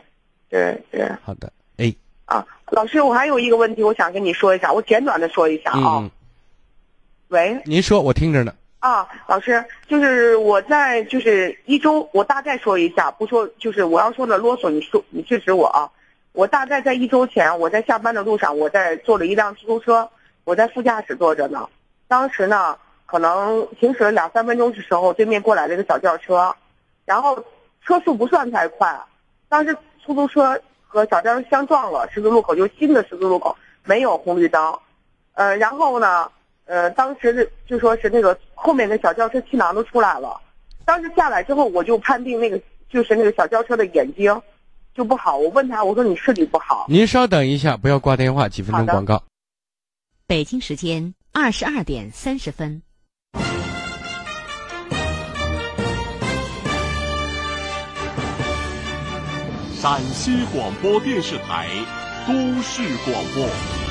[0.50, 1.08] 对对。
[1.22, 1.94] 好的，哎。
[2.24, 6.10] 啊，老师，我还有一个问题，我想跟你说一下，我简短的说一下啊。
[7.32, 8.52] 喂，您说，我听着呢。
[8.80, 15.90] 啊，老师，就是我在就是一周，我大概说一下，不说就是我要说的啰嗦，你说你制止我啊。
[16.32, 20.06] 我大概在一周前，我在下班的路上，我在坐了一辆出租车，
[20.44, 21.66] 我在副驾驶坐着呢。
[22.06, 22.76] 当时呢，
[23.06, 26.54] 可能行驶了两三分钟的时候，对面过来了一个小轿车，
[27.06, 27.42] 然后
[27.82, 28.94] 车速不算太快，
[29.48, 29.74] 当时
[30.04, 34.78] 出租车和小轿车相撞了，十字路口就新的十字路口没有红绿灯，
[35.32, 36.30] 呃，然后呢。
[36.64, 40.40] 呃，当时就说是那个后面的小轿车气囊都出来了，
[40.84, 44.40] 当时下来之后，我就判定那个就是那个小轿车的眼睛
[44.94, 45.36] 就不好。
[45.36, 46.86] 我问他，我说你视力不好。
[46.88, 49.22] 您稍等一下，不要挂电话，几分钟广告。
[50.26, 52.82] 北京时间二十二点三十分。
[59.74, 61.68] 陕西广播电视台
[62.24, 62.32] 都
[62.62, 63.81] 市广播。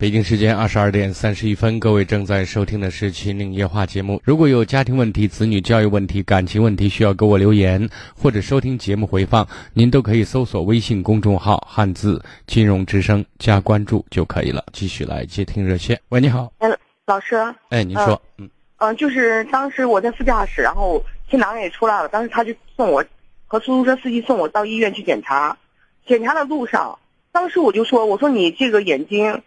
[0.00, 4.22] 北京时间二十二点三十一分，各位正在收听的是《秦岭夜话》节目。
[4.24, 9.44] 如果有家庭问题、子女教育问题、感情问题需要给我留言，或者收听节目回放，
[9.74, 14.64] 您都可以搜索微信公众号“汉字金融之声”加关注就可以了。
[14.72, 16.00] 继续来接听热线。
[16.10, 16.52] 喂，你好。
[16.58, 16.68] 哎，
[17.06, 17.34] 老师。
[17.70, 18.22] 哎，您说。
[18.36, 18.48] 嗯。
[18.76, 23.04] 嗯，就是当时我在副驾驶，然后新郎也出来了，当时他就送我
[23.48, 25.58] 和出租车司机送我到医院去检查。
[26.06, 27.00] 检查的路上，
[27.32, 29.42] 当时我就说：“我说你这个眼睛。”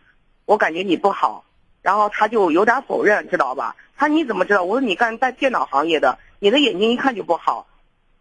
[0.45, 1.43] 我感觉你不好，
[1.81, 3.75] 然后他就有点否认，知道吧？
[3.97, 4.63] 他你怎么知道？
[4.63, 7.67] 我说你干在电脑行业的，你的眼睛一看就不好，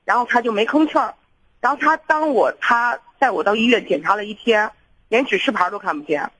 [0.04, 1.14] 然后他就没吭气儿。
[1.60, 4.70] 然后他当我他带我到医院检查了一天，
[5.08, 6.30] 连指示牌都看不见。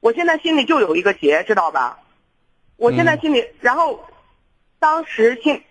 [0.00, 1.98] 我现在心里就有一个结，知道吧？
[2.76, 4.04] 我现在心里，然后
[4.78, 5.62] 当时现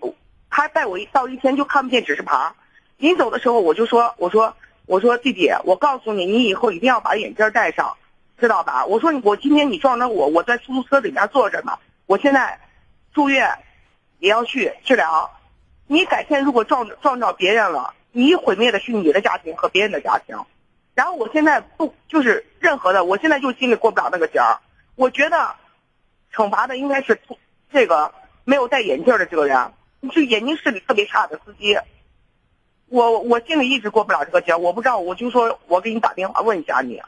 [0.50, 2.54] 他带我一到一天就看不见指示牌。
[2.98, 7.98] 临走的时候我就说，我说我说弟弟，我告诉你，你以后一定要把眼镜戴上。
[8.42, 8.84] 知道吧？
[8.88, 11.78] 我说我今天你撞着我，我在出租车里面坐着呢。
[12.08, 12.60] 我现在
[13.14, 13.48] 住院，
[14.18, 15.30] 也要去治疗。
[15.86, 20.36] 你改天如果撞撞着别人了，你毁灭的是你的家庭和别人的家庭。
[20.96, 24.58] 然后我现在不就是任何的，我现在就心里过不了那个节儿。
[24.96, 25.56] 我觉得
[26.34, 27.22] 惩罚的应该是
[27.72, 28.12] 这个
[28.44, 29.72] 没有戴眼镜的这个人，
[30.12, 31.78] 就眼睛视力特别差的司机。
[32.88, 37.02] 我我心里一直过不了这个节，我不知道，我就说我给你打电话问一下你。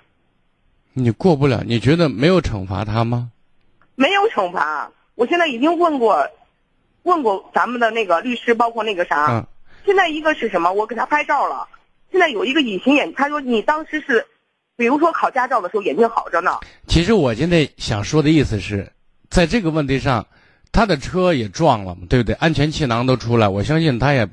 [0.94, 1.64] 你过不了？
[1.66, 3.32] 你觉得没有惩罚他吗？
[3.96, 6.28] 没有惩罚，我现在已经问过，
[7.04, 9.28] 问过咱们的那个律师，包括那个啥。
[9.32, 9.46] 嗯。
[9.86, 10.72] 现在一个是什么？
[10.72, 11.68] 我给他拍照了。
[12.12, 14.26] 现在有一个隐形眼，他说你当时是，
[14.78, 16.60] 比如说考驾照的时候眼睛好着呢。
[16.88, 18.92] 其实我现在想说的意思是，
[19.30, 20.26] 在这个问题上，
[20.72, 22.34] 他的车也撞了嘛，对不对？
[22.36, 24.28] 安全气囊都出来，我相信他也，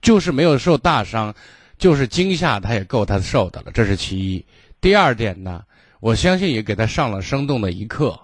[0.00, 1.34] 就是没有受大伤，
[1.78, 4.44] 就是惊吓，他也够他受的了，这是其一。
[4.86, 5.64] 第二点呢，
[5.98, 8.20] 我相信也给他上了生动的一课。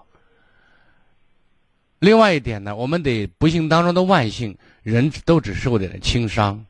[1.99, 6.65] 另外一点呢，我们得不幸当中的万幸，人都只受点了轻伤。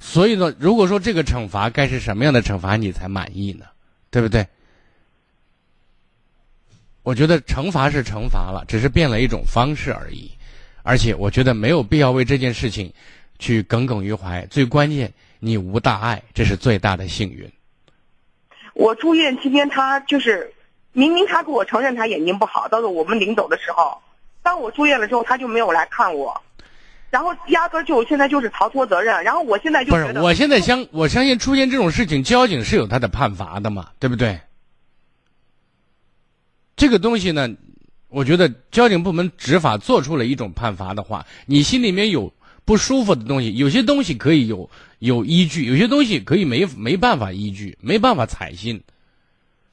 [0.00, 3.66] 所以呢，如果说这个惩罚该是什么样的惩罚你才满意呢？
[4.10, 4.44] 对不对？
[7.04, 10.28] 我觉得惩罚是惩罚了，只是变了一种方式而已。
[10.82, 12.92] 而且我觉得没有必要为这件事情
[13.38, 14.44] 去耿耿于怀。
[14.46, 17.48] 最关键，你无大碍，这是最大的幸运。
[18.80, 20.54] 我住院期间，他就是
[20.94, 24.00] 明明他给我承认他眼睛不好，到时候我们临走的时候，
[24.42, 26.40] 当我住院了之后，他就没有来看我，
[27.10, 34.40] 然后压根就现在就是逃脱责任，然后我现在就不是，我现在相我相信出现这种事情，交警是有他的判罚的嘛，对不对？
[36.74, 37.50] 这个东西呢，
[38.08, 42.32] 我觉得交警部门执法做出了一种判罚的话，你心里面有
[42.64, 44.70] 不舒服的东西，有些东西可以有。
[45.00, 48.80] 有依据，有些东西可以没没办法依据，没办法采信，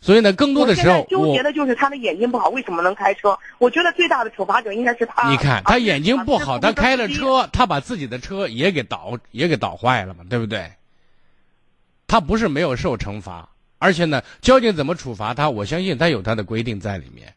[0.01, 3.37] 所以呢，更多的时候，纠结的就是他的眼睛不好，为什么能开车？
[3.57, 5.29] 我觉得最大的处罚者应该是他。
[5.29, 10.71] 你看，他眼睛不好，他开了车，他把自己的车也给倒也给倒坏了嘛，对不对？
[12.07, 13.49] 他不是没有受惩罚，
[13.79, 15.49] 而且呢，交警怎么处罚他？
[15.49, 17.33] 我相信他有他的规定在里面。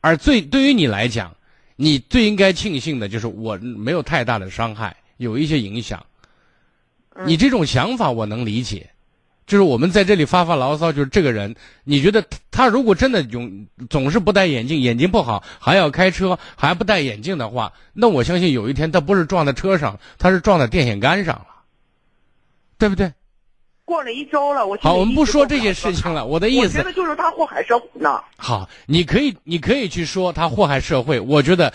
[0.00, 1.36] 而最对于你来讲，
[1.76, 6.04] 你最应该庆幸的就是我没有太大的伤害，有一些影响。
[7.26, 8.90] 你这种想法我能理解，
[9.46, 11.54] 就是我们在这里发发牢骚，就是这个人，
[11.84, 21.46] 你觉得他如果真的永总是不戴眼镜，眼睛不好，还要开车，还不戴眼镜的话，那我相信有一天他不是撞在车上，他是撞在电线杆上了，
[22.78, 23.12] 对不对？
[23.84, 26.24] 过了一周了，我好，我们不说这些事情了。
[26.24, 28.20] 我的意思，我觉得就是他祸害社会呢。
[28.36, 31.74] 好，你可以，你可以去说他祸害社会，我觉得。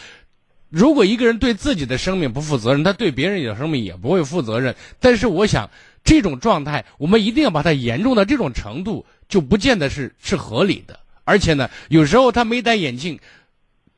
[0.70, 4.76] 如果一个人对自己的生命不负责任，他对别人的生命也不会负责任。
[5.00, 5.70] 但是，我想
[6.04, 11.00] 这种状态，我们一定要把它严重到这种程度，就不见得是是合理的。
[11.24, 13.20] 而且呢，有时候他没戴眼镜，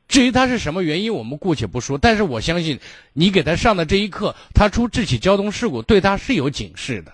[0.08, 1.98] 至于他是什么原因，我们姑且不说。
[1.98, 2.78] 但是我相信，
[3.12, 7.12] 你给他上的这一课，他出这起交通事故，对他是有警示的，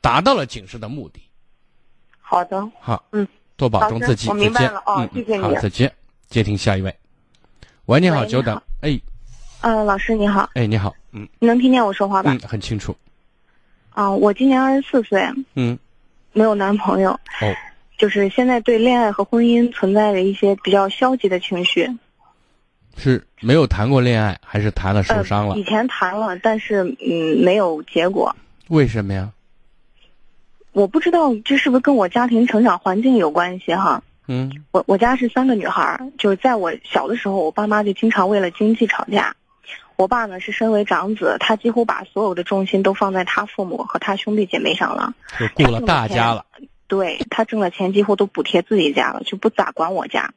[0.00, 1.20] 达到了警示的目的。
[2.20, 3.26] 好的，好，嗯，
[3.56, 4.28] 多保重自己。
[4.28, 5.42] 我明白了啊，谢谢你。
[5.42, 5.92] 好，再见。
[6.28, 7.01] 接听下一位。
[7.86, 8.60] 喂，你好，久等。
[8.80, 9.00] 哎，
[9.60, 10.48] 呃，老师你好。
[10.54, 12.32] 哎，你好，嗯，能听见我说话吧？
[12.32, 12.96] 嗯，很清楚。
[13.90, 15.76] 啊，我今年二十四岁，嗯，
[16.32, 17.52] 没有男朋友，哦，
[17.98, 21.90] 就是现在对恋爱和婚姻存在着一些比较消极的情绪。
[22.96, 25.56] 是没有谈过恋爱，还是谈了受伤了？
[25.56, 28.34] 以前谈了，但是嗯，没有结果。
[28.68, 29.28] 为什么呀？
[30.70, 34.02] 我不知道这是不是跟我家庭成长环境有关系哈。
[34.28, 39.34] 嗯，我我家是三个女孩，就是在我小的时候，我爸妈就经常为了经济吵架。
[39.96, 46.44] 我爸呢是身为长子，他几乎把所有的重心都放在他父母和他兄弟姐妹上了，就顾了大家了。
[46.88, 50.32] 对他挣的钱几乎都补贴自己家了，就不咋管我家。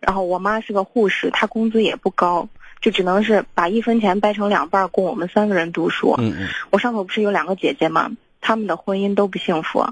[0.00, 2.48] 然后我妈是个护士，她工资也不高，
[2.80, 6.14] 就只能是把一分钱掰成两半供我们三个人读书。
[6.18, 8.10] 嗯嗯我上头不是有两个姐姐吗？
[8.40, 9.84] 她们的婚姻都不幸福。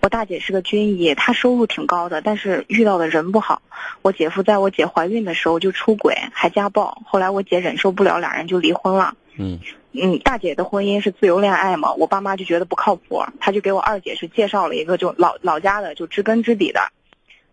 [0.00, 3.62] 我大姐是个军医，她收入挺高的，但是遇到的人不好。
[4.02, 9.14] 我姐夫在我姐怀孕的时候就出轨，还家暴，后来我姐忍受不了，俩人就离婚了。
[9.38, 9.58] 嗯
[9.92, 16.80] 嗯，大姐的婚姻是自由恋爱嘛，我爸妈就觉得不靠谱，他就给我二姐是介绍了一个就老老家的，就知根知底的。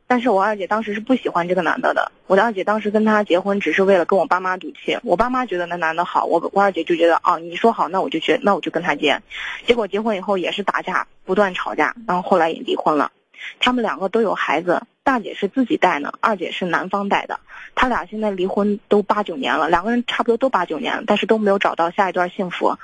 [0.08, 9.22] 但是我二姐当时是不喜欢这个男的的，我的二姐当时跟他结婚只是为了跟我爸妈赌气，我爸妈觉得那男的好，我我二姐就觉得哦你说好，那我就觉那我就跟他结，
[9.66, 13.12] 结果结婚以后也是打架，不断吵架，然后后来也离婚了。
[13.60, 17.40] 他们两个都有孩子，大姐是自己带呢，二姐是男方带的。
[17.76, 22.78] 他俩现在离婚都八九年了，两个人差不多都八九年了，但是都没有找到下一段幸福。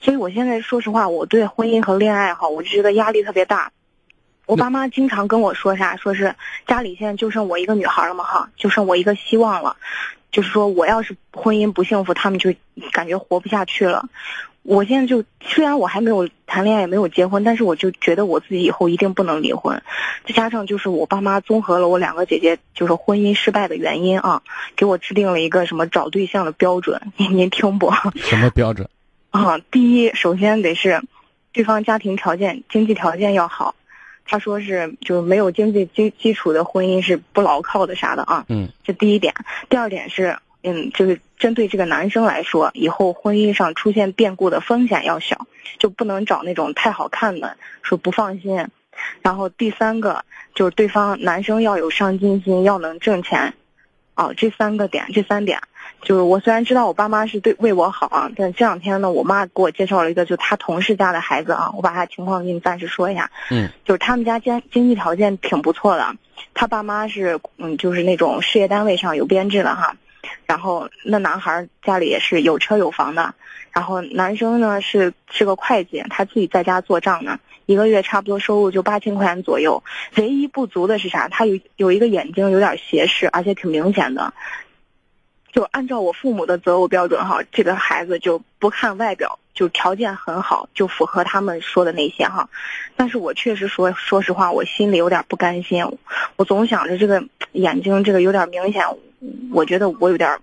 [0.00, 3.72] 所以我现在说实话，我对婚姻和恋爱哈，我就觉得压力特别大。
[4.46, 6.34] 我爸妈经常跟我说啥，说是
[6.66, 9.76] 家里现在就剩我一个女孩了嘛哈，就剩我一个希望了，
[10.30, 12.54] 就是说我要是婚姻不幸福，他们就
[12.92, 14.08] 感觉活不下去了。
[14.62, 19.82] 我现在就虽然我还没有谈恋爱，也没有结婚，但是我就觉得我自己以后一定不能离婚。
[20.26, 24.42] 再加上就是我爸妈综合了我两个姐姐就是婚姻失败的原因啊，
[24.74, 27.92] 给我制定了一个什么找对象的标准，您 您听不？
[28.16, 28.88] 什么标准？
[29.30, 31.00] 啊，第一，首先得是
[31.52, 33.74] 对方家庭条件、经济条件要好。
[34.26, 38.44] 他说是就是没有经济基基础的婚姻是不牢靠的啥的啊。
[38.48, 39.34] 嗯，这第一点。
[39.68, 45.46] 第二点是，嗯，就是针对这个男生来说，以后婚姻上出现变故的风险要小，
[45.78, 48.66] 就不能找那种太好看的，说不放心。
[49.22, 50.24] 然后第三个
[50.54, 53.54] 就是对方男生要有上进心，要能挣钱。
[54.14, 55.60] 哦，这三个点，这三点，
[56.02, 63.30] 就是我虽然知道我爸妈是对为我好啊，但这两天呢，我妈给我介绍了一个就她同事家的孩子啊，我把他情况给你暂时说一下。
[63.50, 66.14] 嗯，就是他们家经经济条件挺不错的，
[66.54, 69.96] 他爸妈是嗯，就是那种事业单位上有编制的哈，
[70.46, 73.34] 然后那男孩家里也是有车有房的，
[73.72, 77.38] 然后男生呢是是个会计，他自己在家做账呢。
[77.66, 79.82] 一个月差不多收入就八千块钱左右，
[80.18, 81.26] 唯一不足的是啥？
[81.26, 84.32] 他有有一个眼睛有点斜视，而且挺明显的。
[85.56, 92.46] 就按照我父母的择偶标准哈，这个孩子就不看外表，就条件很好，就符合他们说的那些哈。
[92.94, 95.82] 但是我确实说说实话，我心里有点不甘心，
[96.36, 98.84] 我总想着这个眼睛这个有点明显，
[99.50, 100.38] 我觉得我有点。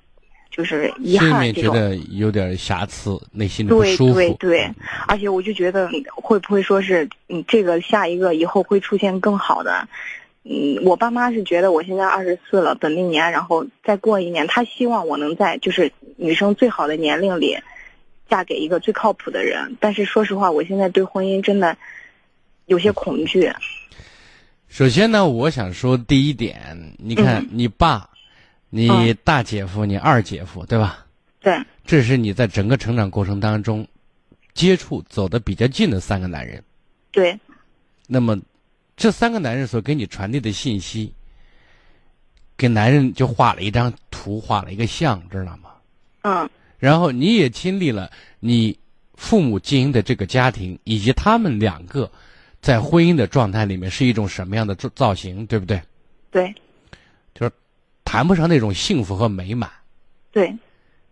[0.55, 4.13] 就是遗憾这种，里觉得有点瑕疵，内心对舒服。
[4.13, 4.71] 对对，
[5.07, 9.87] 而且我就觉得会不会说是嗯，这个下一个以后会出现更好的。
[10.43, 17.57] 嗯，我爸妈是觉得我现在二十四了，本命年，然后再过一年，他希望我能在就是女生最好的年龄里，
[18.29, 19.77] 嫁给一个最靠谱的人。
[19.79, 21.77] 但是说实话，我现在对婚姻真的
[22.65, 23.49] 有些恐惧。
[24.67, 28.09] 首先呢，我想说第一点，你看、嗯你爸、
[28.69, 31.05] 你大姐夫、你二姐夫，对吧？
[31.39, 33.87] 对，这是你在整个成长过程当中
[34.53, 36.63] 接触走的比较近的三个男人。
[37.11, 37.39] 对，
[38.07, 38.37] 那么，
[38.95, 41.13] 这三个男人所给你传递的信息，
[42.55, 45.71] 给男人就画了一张图，画了一个像，知道吗？
[46.21, 48.77] 嗯然后你也经历了你
[49.15, 52.11] 父母经营的这个家庭，以及他们两个
[52.61, 55.81] 在婚姻的状态里面是一种什么样的造造型，对不对？
[56.29, 56.53] 对
[57.33, 57.51] 就是
[58.03, 59.69] 谈不上那种幸福和美满，
[60.31, 60.53] 对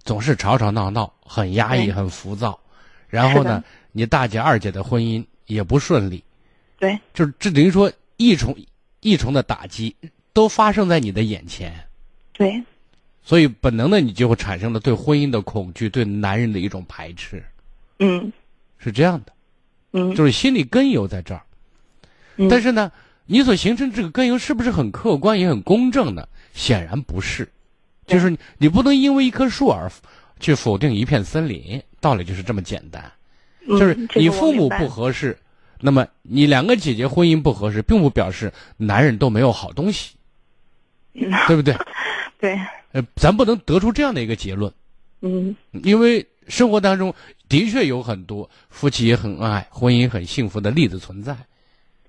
[0.03, 2.59] 总是吵吵闹闹，很压抑，很浮躁。
[3.07, 6.23] 然后呢，你大姐、二姐的婚姻也不顺利，
[6.81, 6.99] 对。
[7.13, 8.57] 就是这等于说一重
[9.01, 9.95] 一重的打击
[10.33, 11.71] 都发生在你的眼前，
[12.33, 12.61] 对。
[13.23, 17.43] 所以本能的你就会产生了对婚姻的恐惧，对男人的一种排斥，
[17.99, 18.33] 嗯。
[18.79, 19.31] 是这样的，
[19.93, 21.41] 嗯，就是心理根由在这儿。
[22.37, 22.49] 嗯。
[22.49, 22.91] 但是呢，
[23.27, 26.27] 你所形成这个根由是不是很客观也很公正呢？
[26.53, 27.47] 显然不是，
[28.07, 29.89] 就是你不能因为一棵树而
[30.39, 33.11] 去否定一片森林，道理就是这么简单。
[33.67, 33.79] 嗯。
[33.79, 35.37] 就是你父母不合适，
[35.81, 40.15] 那么你两个姐姐婚姻不合适，并不表示男人都没有好东西，
[41.13, 41.75] 对不对？
[42.39, 42.59] 对，
[42.91, 44.71] 呃，咱不能得出这样的一个结论，
[45.21, 47.13] 嗯因为生活当中
[47.49, 51.35] 的确有很多夫妻也很恩爱、婚姻很幸福的例子存在，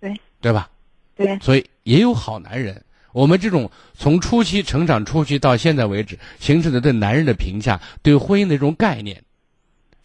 [0.01, 0.70] 对对吧？
[1.14, 2.83] 对所以也有好男人。
[3.12, 9.23] 我们这种从初期成长初期到现在为止形成的对男人的评价、对婚姻的一种概念，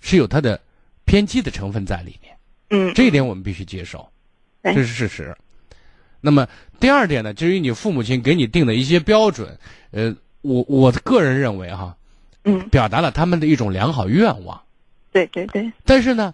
[0.02, 0.60] 是有它的
[1.06, 2.37] 偏激的成分在里面。
[2.70, 4.10] 嗯，这一点我们必须接受，
[4.62, 5.36] 对这是事实。
[6.20, 6.48] 那么
[6.80, 9.58] 第二点呢，至于你父母亲给你定的一些标准，
[9.92, 11.96] 呃，我我个人认为哈，
[12.44, 14.62] 嗯表达了他们的一种良好愿望。
[15.12, 16.34] 对对对但是呢，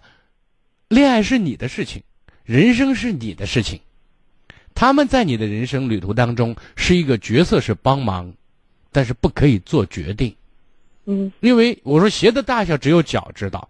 [0.88, 2.02] 恋爱是你的事情，
[2.44, 3.80] 人生是你的事情。
[4.74, 8.34] 他们在你的人生旅途当中是一个角色，是帮忙，
[8.90, 10.34] 但是不可以做决定。
[11.06, 13.68] 嗯因为我说鞋的大小只有脚知道，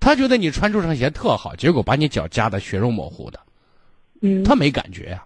[0.00, 3.38] 他觉得你穿这双鞋特好，结果把你脚夹的血肉模糊的，
[4.22, 5.24] 嗯他没感觉呀、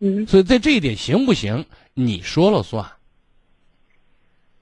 [0.00, 2.84] 嗯所以在这一点行不行，你说了算。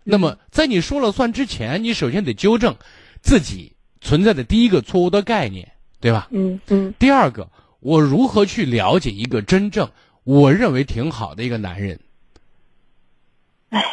[0.03, 2.75] 那么在你说了算之前，你首先得纠正
[3.23, 5.71] 自己存在的第一个错误的概念，
[6.01, 6.29] 对吧？
[6.31, 7.49] 嗯嗯第二个，
[7.81, 9.89] 我如何去了解一个真正
[10.25, 11.99] 我认为挺好的一个男人？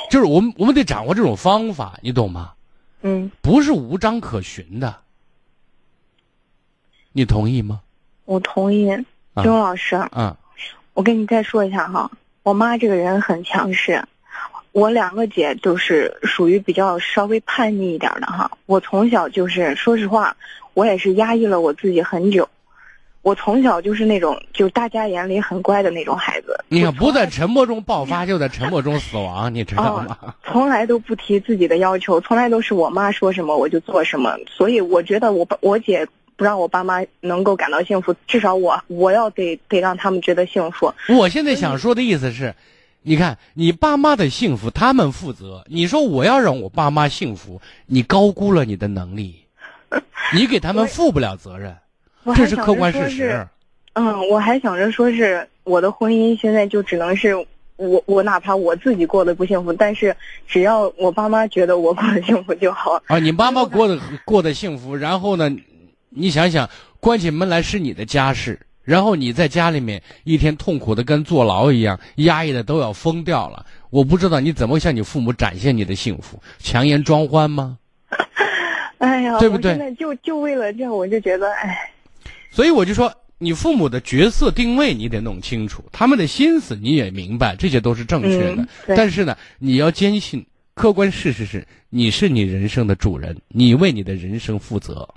[0.09, 2.53] 就是我们我们得掌握这种方法，你懂吗？
[3.01, 5.02] 嗯，不是无章可循的。
[7.13, 7.79] 你同意吗？
[8.25, 8.91] 我同意。
[8.91, 10.35] 啊金荣老师，嗯，
[10.93, 12.11] 我跟你再说一下哈，
[12.43, 14.03] 我妈这个人很强势，
[14.73, 18.51] 我两个姐都是属于比较稍微叛逆一点的哈。
[18.67, 20.37] 我从小就是，说实话，
[20.75, 22.47] 我也是压抑了我自己很久。
[23.23, 26.55] 我从小就是那种，就是大家眼里很乖的那种孩子。
[26.67, 30.15] 你看，不在沉默中爆发，就在沉默中死亡，你知道吗？
[30.21, 34.37] 哦，从来都不提自己的要求，从来都是我妈说什么我就做什么。
[34.47, 36.05] 所以我觉得我爸我姐
[36.35, 40.93] 不让我爸妈能够感到幸福，至少我我要得得让他们觉得幸福。
[41.09, 42.53] 我现在想说的意思是，
[43.01, 49.43] 你看你爸妈的幸福他们负责，你说我要让我爸妈幸福，你高估了你的能力，
[50.33, 51.75] 你给他们负不了责任，
[52.35, 53.47] 这是客观事实。
[53.93, 57.35] 嗯，我还想着说是我的婚姻现在就只能是
[57.75, 60.15] 我我哪怕我自己过得不幸福，但是
[60.47, 62.99] 只要我爸妈觉得我过得幸福就好。
[63.05, 65.51] 啊，你爸妈过得过得幸福，然后呢，
[66.15, 73.65] 你想想，关起门来是你的家事，然后你在家里面一天痛苦的跟坐牢一样，压抑的都要疯掉了。
[73.89, 77.77] 我不知道你怎么向你父母展现你的幸福，强颜装欢吗？
[78.99, 81.91] 哎呀，对不对现在就就为了这，我就觉得哎，
[82.51, 88.61] 所以我就说，你父母的角色定位你得弄清楚，他们的心思你也明白，这些都是正确的。
[88.87, 95.07] 嗯但是呢，你要坚信，客观事实是你是你人生的主人，你为你的人生负责。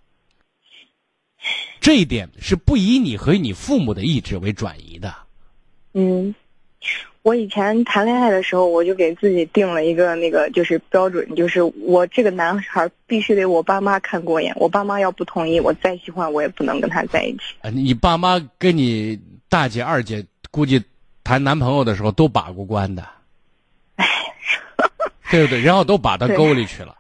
[1.80, 5.14] 这一点是不以你和你父母的意志为转移的。
[5.94, 6.34] 嗯，
[7.22, 17.40] 我以前谈恋爱的时候，我就给自己定了一个那个就是标准，就是我这个男孩必须得我爸妈看过眼，我爸妈要不同意，我再喜欢我也不能跟他在一起。
[17.62, 19.18] 啊，你爸妈跟你
[19.49, 20.82] 大姐、二姐估计
[21.24, 23.07] 谈男朋友的时候都把过关的，
[25.30, 25.61] 对不对？
[25.61, 26.94] 然后都把到沟里去了，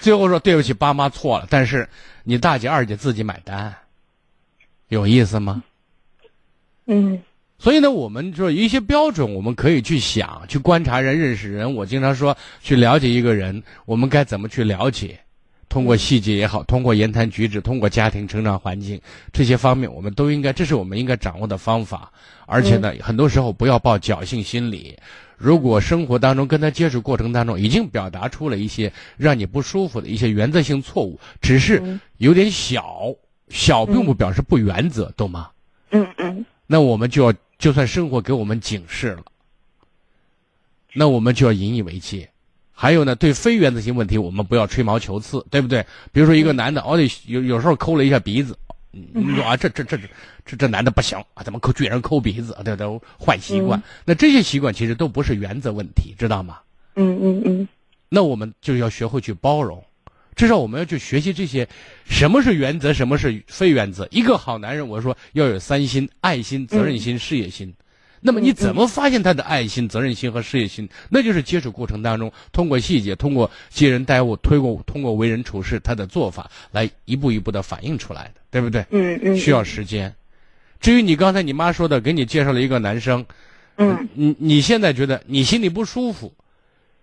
[0.00, 1.88] 最后说对不起，爸妈错了，但是
[2.24, 3.72] 你大姐、二姐自己买单，
[4.88, 5.62] 有意思吗？
[6.86, 7.22] 嗯
[7.58, 11.74] 所以呢，我们说一些标准，我们可以去想、去观察人、认识人。
[11.74, 15.20] 我经常说，去了解一个人，我们该怎么去了解？
[15.68, 18.98] 通过细节也好，通过言谈举止，通过家庭成长环境
[19.30, 22.10] 这些方面，我们都应该，这是我们应该掌握的方法。
[22.46, 24.96] 而且呢，很多时候不要抱侥幸心理。
[25.40, 33.06] 如果生活当中跟他接触过程当中已经表达出了一些让你不舒服的一些原则性错误，只是有点小，
[33.48, 35.48] 小并不表示不原则，懂吗？
[35.92, 39.24] 嗯嗯那我们就要，就算生活给我们警示了，
[40.92, 42.28] 那我们就要引以为戒。
[42.70, 45.84] 还有呢，对非原则性问题，我们不要吹毛求疵，对不对？
[46.12, 50.08] 比如说一个男的，哦，得有有时候抠了一下鼻子，嗯你说啊，这这这这
[50.44, 52.62] 这这男的不行啊，怎么抠居然抠鼻子啊？
[52.64, 53.78] 这都坏习惯。
[53.78, 56.58] 嗯那这些习惯其实都不是原则问题，知道吗？
[56.96, 57.68] 嗯嗯嗯
[58.08, 59.84] 那我们就要学会去包容，
[60.34, 61.68] 至少我们要去学习这些，
[62.04, 64.08] 什么是原则，什么是非原则。
[64.10, 67.72] 一个好男人，我说要有三心：爱心、责任心、事业心。
[68.20, 70.88] 那么你怎么发现他的爱心、责任心和事业心？
[71.08, 78.84] 那就是接触过程当中，通过细节，通过接人待物，通过通过为人处事，他的做法来一步一步的反映出来的，对不对？
[78.90, 80.14] 嗯嗯，需要时间。
[80.80, 83.24] 至于你刚才你妈说的，给你介绍了一个男生，
[83.76, 86.32] 嗯，你你现在觉得你心里不舒服，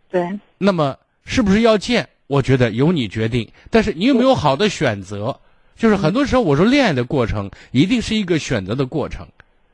[0.10, 2.08] 对，那么是不是要见？
[2.28, 3.48] 我觉得由你决定。
[3.72, 5.40] 但是你有没有好的选择？
[5.76, 9.28] 就是很多时候我说恋爱的过程一定是一个选择的过程。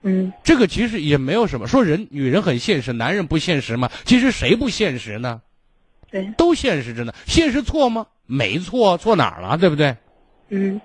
[0.04, 3.90] 嗯这个其实也没有什么说人女人很现实，男人不现实吗？
[4.06, 5.42] 其实谁不现实呢？
[6.12, 7.14] 对，都现实着呢。
[7.26, 8.06] 现实错吗？
[8.26, 9.58] 没错，错哪儿了？
[9.58, 9.96] 对不对？
[10.50, 10.80] 嗯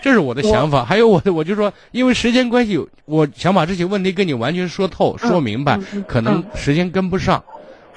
[0.00, 0.84] 这是我的想法。
[0.84, 7.42] 还有我的，我就说，因为时间关系，我想把这些问题跟你完全说透、说明白，嗯嗯可能时间跟不上。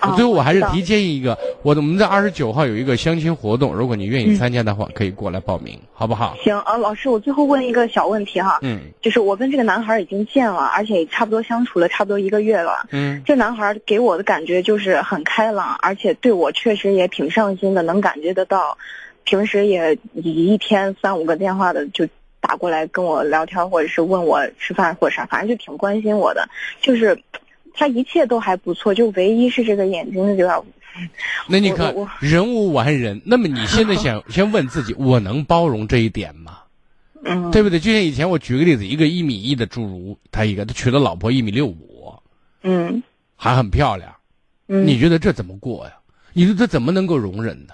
[0.01, 6.35] 啊最后我还是提建议一个，我我们在二十九号有一个相亲活动，如果你愿意嗯参加的话，可以过来报名，好不好？
[6.43, 12.87] 行啊，老师，我最后问一个小问题哈，嗯就是我跟这个男孩已经见了，而且也差不多相处了差不多一个月了。
[12.91, 18.77] 嗯这男孩给我的感觉就是很开朗，而且对我确实也挺上心的，能感觉得到。
[19.23, 22.07] 平时也一天三五个电话的就
[22.41, 26.49] 打过来跟我聊天，或者是问我吃饭或者啥，反正就挺关心我的。
[26.81, 27.15] 就是
[27.73, 30.63] 他一切都还不错，就唯一是这个眼睛有点。
[31.47, 36.59] 那你看人无完人，那么你现在想 先问自己，我能包容这一点吗？
[37.23, 37.79] 嗯，对不对？
[37.79, 42.13] 就像以前我举个例子，一个一米一的侏儒，他一个他娶了老婆一米六五，
[42.63, 43.01] 嗯，
[43.35, 44.13] 还很漂亮，
[44.67, 45.93] 嗯，你觉得这怎么过呀？
[46.33, 47.73] 你说他怎么能够容忍呢？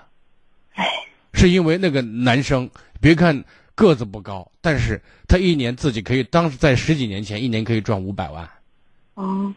[0.74, 0.86] 哎，
[1.34, 2.70] 是因为那个男生，
[3.00, 3.44] 别看
[3.74, 8.48] 个子不高，但是他一年自己可以，当时在十几年前，一年可以赚五百万，
[9.16, 9.54] 哦，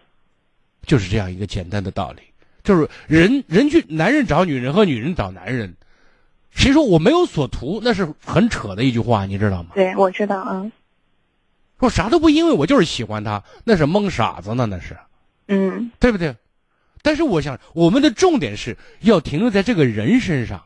[0.83, 2.23] 就是这样一个简单的道理。
[2.63, 5.75] 就是人人去男人找女人和女人找男人，
[6.51, 7.81] 谁说我没有所图？
[7.83, 9.71] 那是很扯的一句话，你知道吗？
[9.75, 10.71] 对，我知道啊。
[11.79, 14.95] 说啥都不因为我就是喜欢他，那是蒙傻子呢，那是，
[15.49, 16.37] 嗯，对不对？
[17.01, 20.63] 但是我想，我们的重点是要停留在这个人身上。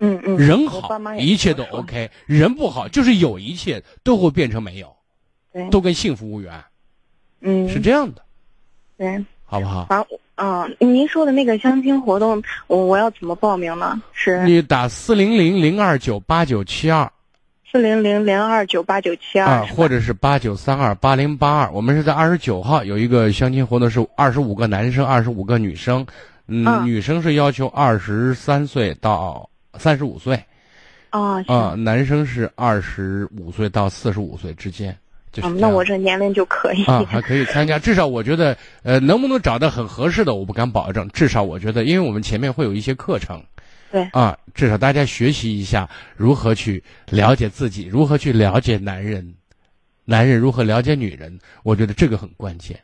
[0.00, 0.36] 嗯嗯。
[0.36, 4.96] 人好，一切都 OK；人不好，就是有一切都会变成没有，
[5.52, 6.64] 对，都跟幸福无缘。
[7.40, 8.20] 嗯，是这样的。
[8.96, 9.86] 对，好不好？
[9.88, 10.04] 啊。
[10.40, 14.00] 嗯，您说的那个相亲活动，我我要怎么报名呢？
[14.12, 17.10] 是你打四零零零二九八九七二，
[17.68, 21.68] 四零零零二九八九七二，啊，或者是八九三二八零八二。
[21.72, 26.06] 我们是在二十九号有一个相亲活动，是二十五个男生，二十五个女生。
[26.46, 30.40] 嗯，女生是要求二十三岁到三十五岁，
[31.10, 34.96] 啊啊，男生是二十五岁到四十五岁之间。
[35.42, 37.78] 嗯，那我这年龄就可以啊，还可以参加。
[37.78, 41.08] 至少我觉得，呃，能不能找到很合适的，我不敢保证。
[41.10, 43.42] 至少我觉得，因为我们前面会有一些课程，
[43.90, 49.34] 对啊，至少大家学习一下如何去了解自己，如何去了解男人，
[50.04, 51.38] 男人如何了解女人。
[51.62, 52.78] 我觉得这个很关键。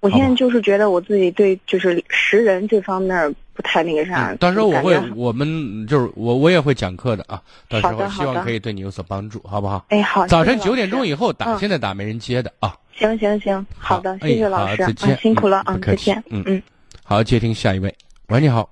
[0.00, 4.32] 我现在就是觉得我自己对就是识人这方面不太那个啥。
[4.36, 7.42] 到时候我会，我们就是我我也会讲课的啊。
[7.68, 9.84] 到时候希望可以对你有所帮助，好不好？
[9.88, 10.24] 哎，好。
[10.28, 12.72] 早晨九点钟以后打，现在打没人接的啊。
[12.94, 16.22] 行行行，好的，谢谢老师，再见，辛苦了啊，再见。
[16.30, 16.62] 嗯嗯，
[17.02, 17.92] 好，接听下一位。
[18.28, 18.70] 喂，你好。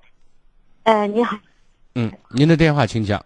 [0.83, 1.37] 哎，你好。
[1.95, 3.21] 嗯，您的电话请讲。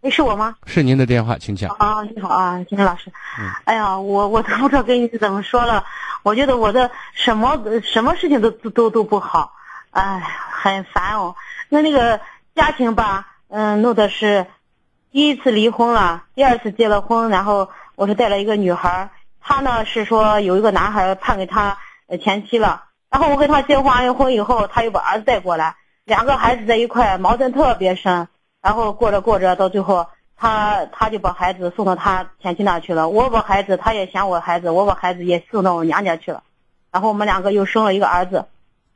[0.00, 0.54] 那是我吗？
[0.64, 1.68] 是您的电话，请讲。
[1.80, 3.10] 啊，你好啊，金老师。
[3.40, 3.50] 嗯。
[3.64, 5.84] 哎呀，我我都不知道跟你怎么说了。
[6.22, 9.50] 我觉得我的什么什么事情都都都不好，
[9.90, 10.20] 哎，
[10.50, 11.34] 很烦哦。
[11.68, 12.20] 那那个
[12.54, 14.46] 家庭吧，嗯，弄的是
[15.10, 19.10] 第一次离婚了，第二次结了婚，然后我是带了一个女孩，
[19.40, 21.78] 他呢是说有一个男孩判给他
[22.22, 28.28] 前妻了，然后我跟他结婚完婚以后，他又把儿子带过来，两个孩子在一块矛盾特别深，
[28.60, 30.06] 然后过着过着到最后。
[30.42, 36.42] 他他就把孩子送到他前妻那去了，我把孩子他也嫌我孩子，我把孩子也送到我娘家去了，
[36.90, 38.46] 然后我们两个又生了一个儿子，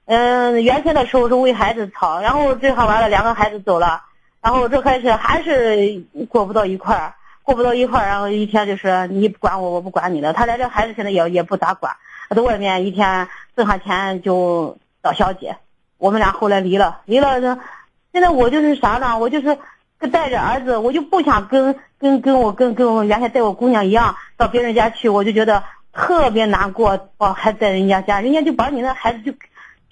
[0.07, 4.03] 嗯，原先的时候是为孩子吵，然后这下完了两个孩子走了，
[4.41, 11.97] 然后这开始还是过不到一块儿，过不到一块儿，然后一天就是你不管我，我不管你的，他连这孩子现在也也不咋管，
[12.29, 15.57] 他在外面一天挣下钱就找小姐，
[15.99, 17.59] 我们俩后来离了，离了呢，
[18.13, 19.59] 现在我就是啥呢，我就是。
[20.13, 27.09] 带着儿子，我就不想跟跟跟我跟跟我原先带我姑娘一样到别人家去，我就觉得特别难过。
[27.17, 29.33] 把孩子在人家家，人家就把你那孩子就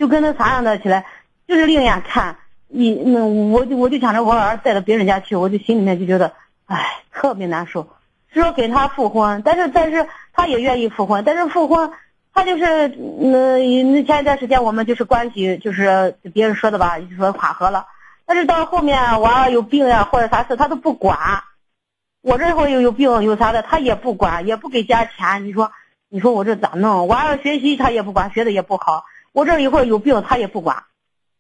[0.02, 1.06] 就跟那啥样的起来，
[1.46, 2.38] 就是另眼看。
[2.66, 6.32] 你那我就我就想着我儿子带到别人家去，我就心里面就觉得，
[6.66, 7.88] 哎，特别难受。
[8.34, 11.92] 说给他复婚，但是但是他也愿意复婚，但是复婚
[12.34, 17.86] 他就是那那前一段时间我们就是关系就是别人说的吧，就说缓和了。
[18.26, 21.16] 但是到后面我儿有病呀或者啥事他都不管，
[22.22, 25.70] 我这会有有病有啥的他也不管也不给加钱，你说
[26.08, 27.06] 你说我这咋弄？
[27.06, 30.76] 我儿学习他也不管，学的也不好，我这一会儿有病他也不管，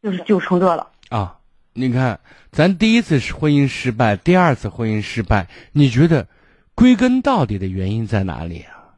[0.02, 0.88] 就是就成这了。
[1.10, 1.36] 啊，
[1.72, 2.20] 你看
[2.50, 6.26] 咱第一次婚姻失败，第二次婚姻失败，你觉得
[6.74, 8.96] 归根到底的原因在哪里啊？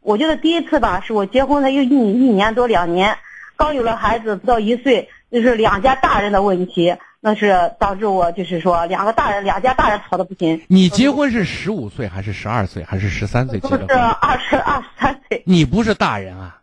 [0.00, 3.16] 我觉得第一次吧，是我结婚才有一一年多两年，
[3.56, 5.08] 刚有了孩子不到一岁。
[5.30, 10.60] 就是两家大人的问题，那是导致我就是说两个大人两家大人吵得不行。
[10.66, 13.86] 你结婚是十五岁还是十二岁还是十三岁结的？
[13.86, 15.40] 是二十二十三岁。
[15.46, 16.59] 你不是大人啊？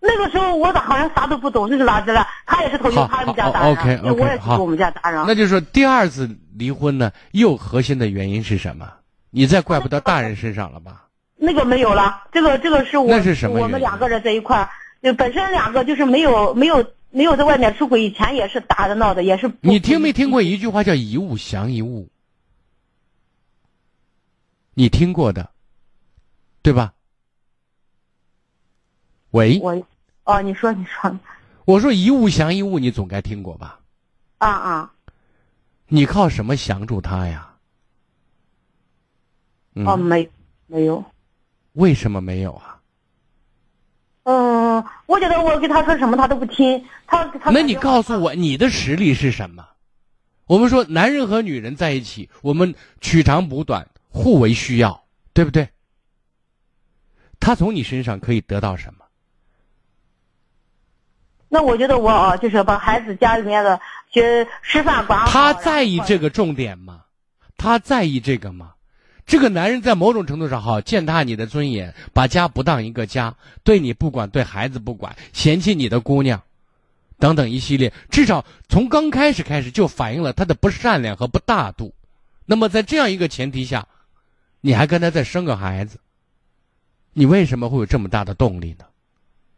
[0.00, 5.24] 那个时候我咋好像啥都不懂，那是咋知道他也是同意他们家打人，OK OK 我也是我们家大人。
[5.26, 8.92] 那就是说第二次离婚呢，又核心的原因是什么？
[9.30, 11.06] 你再怪不到大人身上了吧？
[11.36, 13.60] 那个没有了，这个这个是我那是什么？
[13.60, 14.68] 我们两个人在一块儿，
[15.02, 16.84] 就本身两个就是没有没有。
[17.08, 19.50] 没有在外面出轨，以前也是打的闹的，也是。
[19.62, 22.10] 你听没听过一句话叫“一物降一物”？
[24.74, 25.48] 你听过的，
[26.60, 26.92] 对吧？
[29.36, 29.58] 喂。
[29.60, 29.86] 我，
[30.24, 31.14] 哦，你说，你说。
[31.66, 33.80] 我说“一物降一物”，你总该听过吧？
[34.38, 34.92] 啊啊。
[35.88, 37.54] 你靠什么降住他呀？
[39.74, 40.28] 嗯哦，没
[40.66, 41.04] 没有。
[41.74, 42.80] 为什么没有啊？
[44.22, 47.50] 嗯，我觉得我给他说什么他都不听，他他。
[47.50, 49.68] 那你告诉我你的实力是什么？
[50.46, 55.04] 我们说男人和女人在一起，我们取长补短，互为需要，
[55.34, 55.68] 对不对？
[57.38, 59.05] 他从你身上可以得到什么？
[61.48, 65.26] 那我觉得我啊，就是把孩子家里面的学吃饭管好。
[65.26, 67.02] 他在意这个重点吗？
[67.56, 68.72] 他在意这个吗？
[69.26, 76.40] 这个男人在某种程度上好践踏你的尊严，把家不当一个家，对你不管，对孩子不管，嫌弃你的姑娘，
[77.18, 81.92] 等等一系列，至少从刚开始开始就反映了他的不善良和不大度。
[82.44, 83.86] 那么在这样一个前提下，
[84.60, 85.98] 你还跟他再生个孩子，
[87.12, 88.84] 你为什么会有这么大的动力呢？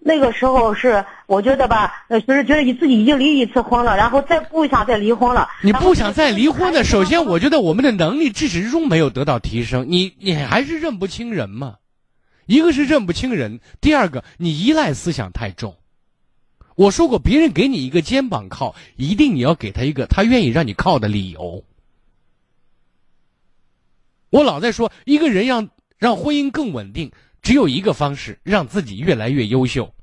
[0.01, 5.49] 那个时候是我觉得吧，呃，就是觉得你自己已经离一次婚了，然后再不想再离婚了。
[5.63, 11.77] 你不想再离婚的，首先我觉得我们的能力至始至终没有得到提升，你你还是认不清人嘛？
[12.47, 15.77] 一个是认不清人，第二个你依赖思想太重。
[16.77, 21.65] 我说过，别人给你一个肩膀靠，一定你要给他一个他愿意让你靠的理由。
[24.31, 25.69] 我老在说，一个人让
[25.99, 27.11] 让婚姻更稳定。
[27.43, 29.95] 只有一个方式，让自己越来越优秀，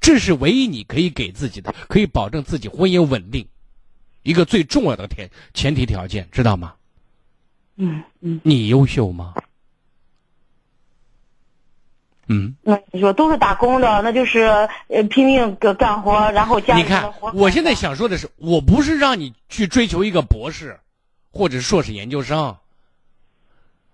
[0.00, 3.46] 这是唯一你可以给自己的，可以保证自己婚姻稳定，
[4.22, 6.74] 一个最重要的前前提条件，知道吗？
[7.76, 8.40] 嗯嗯。
[8.42, 9.34] 你优秀吗？
[12.26, 12.56] 嗯。
[12.62, 14.40] 那你说都是打工的，那就是
[14.88, 20.80] 呃拼命干干活，然后家里你看，我现在想说的是，我不是让你去追求一个博士，
[21.30, 22.56] 或者硕士研究生。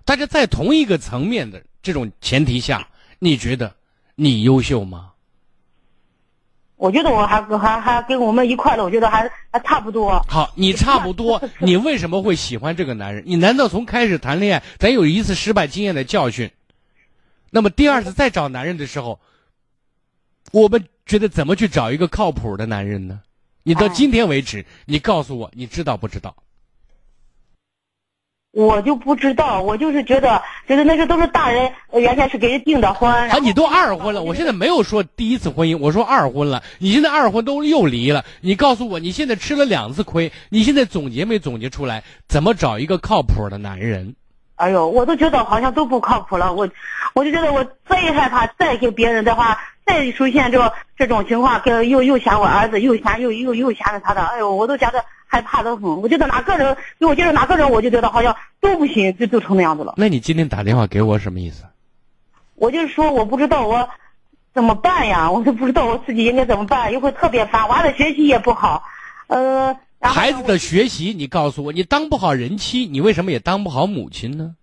[0.05, 1.63] 大家在同一个层面的。
[1.83, 2.87] 这种前提下，
[3.19, 3.75] 你觉得
[4.15, 5.11] 你优秀吗？
[6.77, 10.25] 我觉得我还还还跟我们一块的，我觉得还还差不多。
[10.29, 13.25] 好，你差不多， 你为什么会喜欢这个男人？
[13.27, 16.49] 你难道从开始谈恋爱，咱有一次失败经验的教训，
[17.51, 19.19] 那么第二次再找男人的时候，
[20.53, 23.21] 我们觉得怎么去找一个靠谱的男人呢？
[23.65, 26.37] 你到今天为止，你告诉我，你知道不知道？
[28.53, 33.11] 我就不知道，我就是觉得，觉得那些都是大人原先是给人订的婚。
[33.11, 36.63] 啊，你都二婚了，我现在没有说第一次婚姻，我说二婚了。
[36.79, 44.15] 你现在二婚都又离了，你告诉我，你现在吃了两次亏，你现在总结没总结出来，怎么找一个靠谱的男人？
[44.57, 46.69] 哎呦，我都觉得好像都不靠谱了，我，
[47.15, 49.59] 我就觉得我再害怕再给别人的话，
[49.93, 55.05] 再出现这这种情况，跟又又嫌我儿子，又嫌又又又嫌着他的，哎呦，我都觉得。
[55.33, 59.95] 害怕的很，我觉得哪个人给我介绍哪个人，我就觉得好像都不行，就就成那样子了。
[59.97, 61.65] 那你今天打电话给我什么意思？
[62.55, 63.89] 我就是说，我不知道我
[64.53, 68.83] 怎么办呀，我都不知道我自己应该怎么办，又会特别烦，娃的学习也不好，
[69.29, 69.75] 呃。
[70.03, 74.55] 孩子的学习，你告诉我，你当不好人妻，你为什么也当不好母亲呢？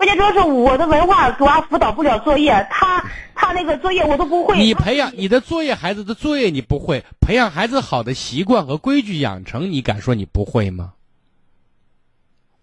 [0.00, 3.04] 关键主要是我的文化主要辅导不了作业，他
[3.34, 4.56] 他那个作业我都不会。
[4.56, 10.94] 你培养你的作业，孩子的作业你不会培养孩子好的习惯和规矩养成，你敢说你不会吗？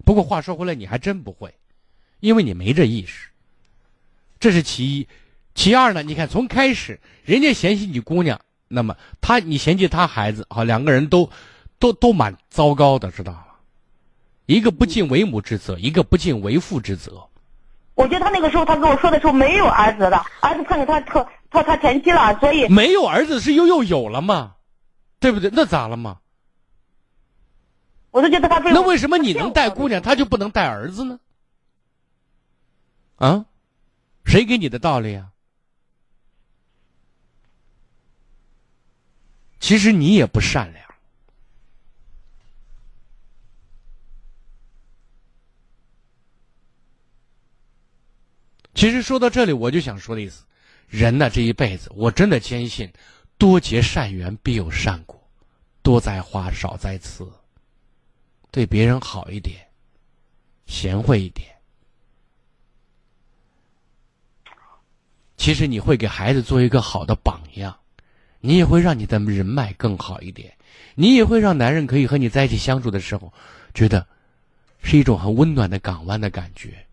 [0.04, 1.54] 不过话说回来，你还真不会，
[2.22, 3.30] 因为你没这意识。
[4.40, 5.08] 这是其一，
[5.54, 6.02] 其二呢？
[6.02, 11.30] 你看从开始人家嫌弃你姑娘，那么他你嫌弃他孩子，好两个人都
[11.78, 13.44] 都都蛮糟糕的，知道吗？
[14.48, 17.30] 一个不尽为母之责，一个不尽为父之责。
[17.96, 24.56] 我觉得他那个时候，他跟我说的时候没有儿子的，儿子看见他特他他前妻了，所以没有儿子是又又有了嘛，
[25.20, 25.50] 对不对？
[25.54, 26.20] 那咋了嘛？
[28.12, 31.20] 我都觉得他那为什么你能带姑娘，他就不能带儿子呢？
[33.18, 33.46] 啊，
[34.24, 35.28] 谁给你的道理啊？
[39.60, 40.87] 其实你也不善良。
[48.78, 50.44] 其实说到这里，我就想说的意思，
[50.88, 52.94] 人呢这一辈子，我真的坚信，
[53.40, 55.20] 多结善缘必有善果，
[55.82, 57.28] 多栽花少栽刺，
[58.52, 59.66] 对别人好一点，
[60.68, 61.50] 贤惠一点，
[65.38, 67.76] 其实你会给孩子做一个好的榜样，
[68.42, 70.56] 你也会让你的人脉更好一点，
[70.94, 73.34] 你也会让男人可以和你在一起相处的时候，
[73.74, 74.06] 觉得
[74.84, 76.86] 是一种很温暖的港湾的感觉。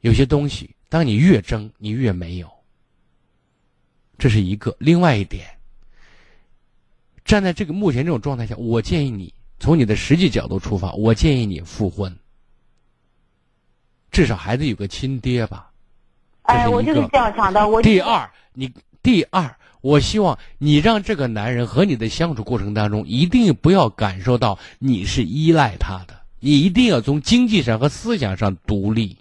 [0.00, 2.48] 有些东西，当你越争，你越没有。
[4.18, 4.74] 这是一个。
[4.78, 5.46] 另外一点，
[7.24, 12.16] 站在这个目前这种状态下，我建议你从你的实际角度出发，我建议你复婚，
[14.10, 15.70] 至少孩子有个亲爹吧。
[16.42, 17.68] 哎，我就是这样想的。
[17.68, 18.72] 我第二，你
[19.02, 26.18] 第二，我希望你让这个男人和你的相处过程当中，一定不要感受到你是依赖他的。
[26.40, 29.18] 你一定要从经济上和思想上独立，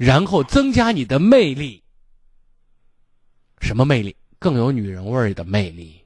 [0.00, 1.82] 然后增加你的魅力。
[3.60, 4.16] 什么魅力？
[4.38, 6.02] 更有女人味儿的魅力，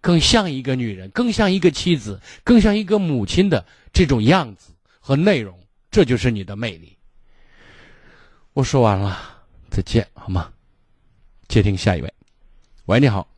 [0.00, 5.54] 更像一个女人，更像一个妻子，更像一个母亲的这种样子和内容，
[5.90, 6.96] 这就是你的魅力。
[8.54, 9.20] 我说完了，
[9.68, 10.50] 再见，好吗？
[11.48, 12.10] 接听下一位。
[12.86, 13.28] 喂，你好。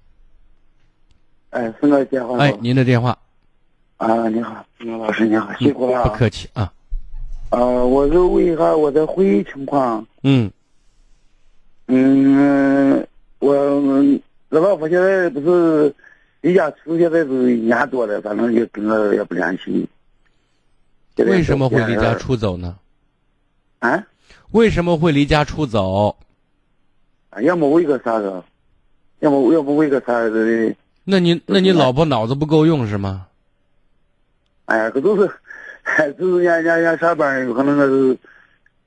[1.51, 2.39] 哎，孙哥电话。
[2.39, 3.19] 哎，您的电话。
[3.97, 6.05] 啊，你好，孙老师，你好，辛苦了。
[6.05, 6.73] 不客气啊。
[7.55, 10.05] 呃，我就问一下我的婚姻情况。
[10.25, 10.51] 嗯。
[11.87, 13.07] 嗯。
[13.39, 15.95] 我我老婆现在不是
[16.41, 19.89] 离家出，现在是一年多了，反正也跟我也不联系。
[21.19, 22.77] 为什么会离家出走呢？
[23.79, 24.05] 啊？
[24.51, 26.17] 为什么会离家出走？
[27.31, 28.43] 啊，要么为个啥子？
[29.21, 30.75] 要么要不为个啥子？
[31.05, 33.29] 那你那你老婆脑子不够用是吗？
[34.65, 35.31] 哎呀，这都是，
[36.19, 38.19] 就是人家人家上班有可能是，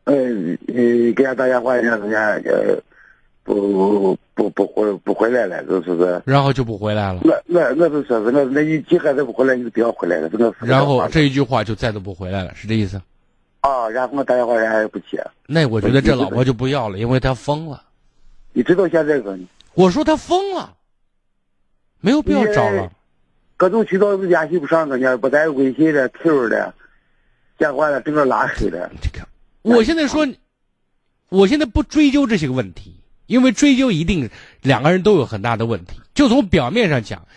[0.05, 0.73] 呃呃，
[1.13, 2.81] 给人家打电话，人家人家呃。
[3.47, 6.21] 不不不回不回来了，就是是。
[6.25, 7.21] 然后就不回来了。
[7.23, 10.53] 那那那就说是那那你几孩子不回来，你就不要回来了，这个。
[10.59, 13.01] 然后这一句话就再都不回来了，是这意思？
[13.61, 15.25] 啊，然后我打电话人家也不接。
[15.45, 17.81] 那我觉得这老婆就不要了，因为他疯了。
[18.51, 19.39] 你知道现在个？
[19.75, 20.73] 我说他疯了，
[22.01, 22.91] 没有必要找了。
[23.55, 26.73] 各种渠道都联系不上人家，不带微信的、QQ 的，
[27.57, 28.89] 电话的，整个拉黑的。
[29.01, 29.27] 这个，
[29.61, 30.27] 我现在说，
[31.29, 32.93] 我现在不追究这些个问题。
[33.27, 34.29] 因为追究一定
[34.61, 35.99] 两个人都有很大的问题。
[36.13, 37.27] 就从表面上讲，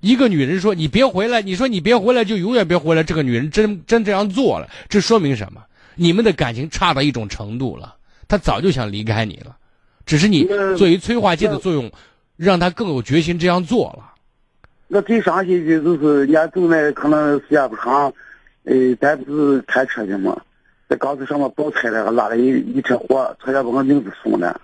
[0.00, 3.04] 一个女人说你别回来，你说你别回来就永远别回来。
[3.04, 5.62] 这个女人真真这样做了，这说明什么？
[5.94, 7.94] 你们的感情差到一种程度了，
[8.26, 9.56] 她早就想离开你了，
[10.04, 10.44] 只是你
[10.76, 11.88] 作为催化剂的作用，
[12.36, 14.14] 让她更有决心这样做了。
[14.88, 18.12] 我最伤心的就是人家走那可能时间不长，
[18.68, 20.36] 呃，咱不是开车的嘛，
[20.88, 24.60] 在高速上面爆胎了，拉了一一车货，差点把我命都送了。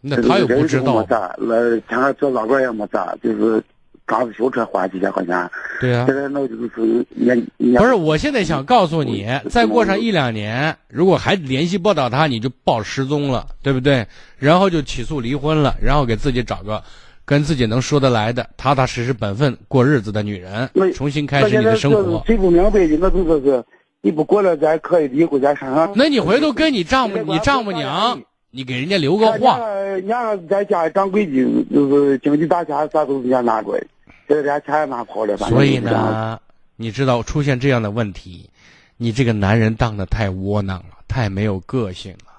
[0.00, 1.02] 那他又不知道。
[1.02, 3.62] 咋，那前面做老板也没咋，就是
[4.06, 5.50] 刚修车花几千块钱。
[5.80, 6.04] 对呀。
[6.06, 7.80] 现在那就是年年。
[7.80, 14.06] 不是，我现在想告诉你，再过上一两年，如果还联系不到他，你就报失踪了，对不对？
[14.38, 16.82] 然后就起诉离婚了，然后给自己找个
[17.24, 22.22] 跟自己能说得来的、踏踏实实、本分过日子的女人，重新开始你的生活。
[22.26, 23.64] 谁不明白的，那就说是
[24.02, 25.92] 你不过了，咱可以离婚，咱上上。
[25.96, 28.20] 那你回头跟你丈母、你丈母娘。
[28.56, 29.58] 你给人家留个话。
[29.68, 33.82] 人家在家掌柜的，就是经济大钱啥都是人家拿过来，
[34.28, 35.36] 现在连钱也拿跑了。
[35.38, 36.38] 所以呢，
[36.76, 38.48] 你知道出现这样的问题，
[38.96, 42.33] 你这个男人当的太窝囊了，太没有个性了。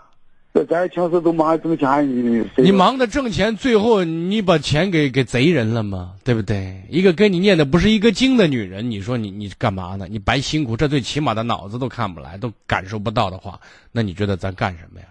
[0.56, 6.14] 这咱平时都忙挣钱，你你忙着挣钱，最后你把钱给给贼人了吗？
[6.24, 6.82] 对不对？
[6.90, 10.08] 一个跟你念的不是一个经的女人，你说你你干嘛呢？
[10.10, 13.60] 你白辛苦，这最起码的脑子都看不来，都感受不到的话，
[13.92, 15.08] 那你觉得咱干什么呀？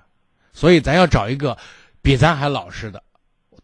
[0.54, 1.58] 所以，咱要找一个
[2.00, 3.02] 比咱还老实的，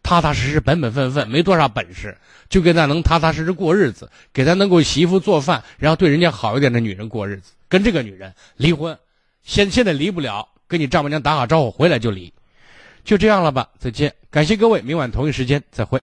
[0.03, 2.15] 踏踏实实、本本分分，没多少本事，
[2.47, 7.53] 就跟咱能踏踏实实过日子，给咱能够洗衣服做饭，然后对人家好一点的女人过日子。
[7.67, 8.95] 跟这个女人离婚，
[9.41, 12.31] 现现在离不了，跟你丈母娘打好招呼，回来就离，
[13.03, 13.67] 就这样了吧。
[13.77, 15.99] 再见，感谢各位，明晚同一时间再会。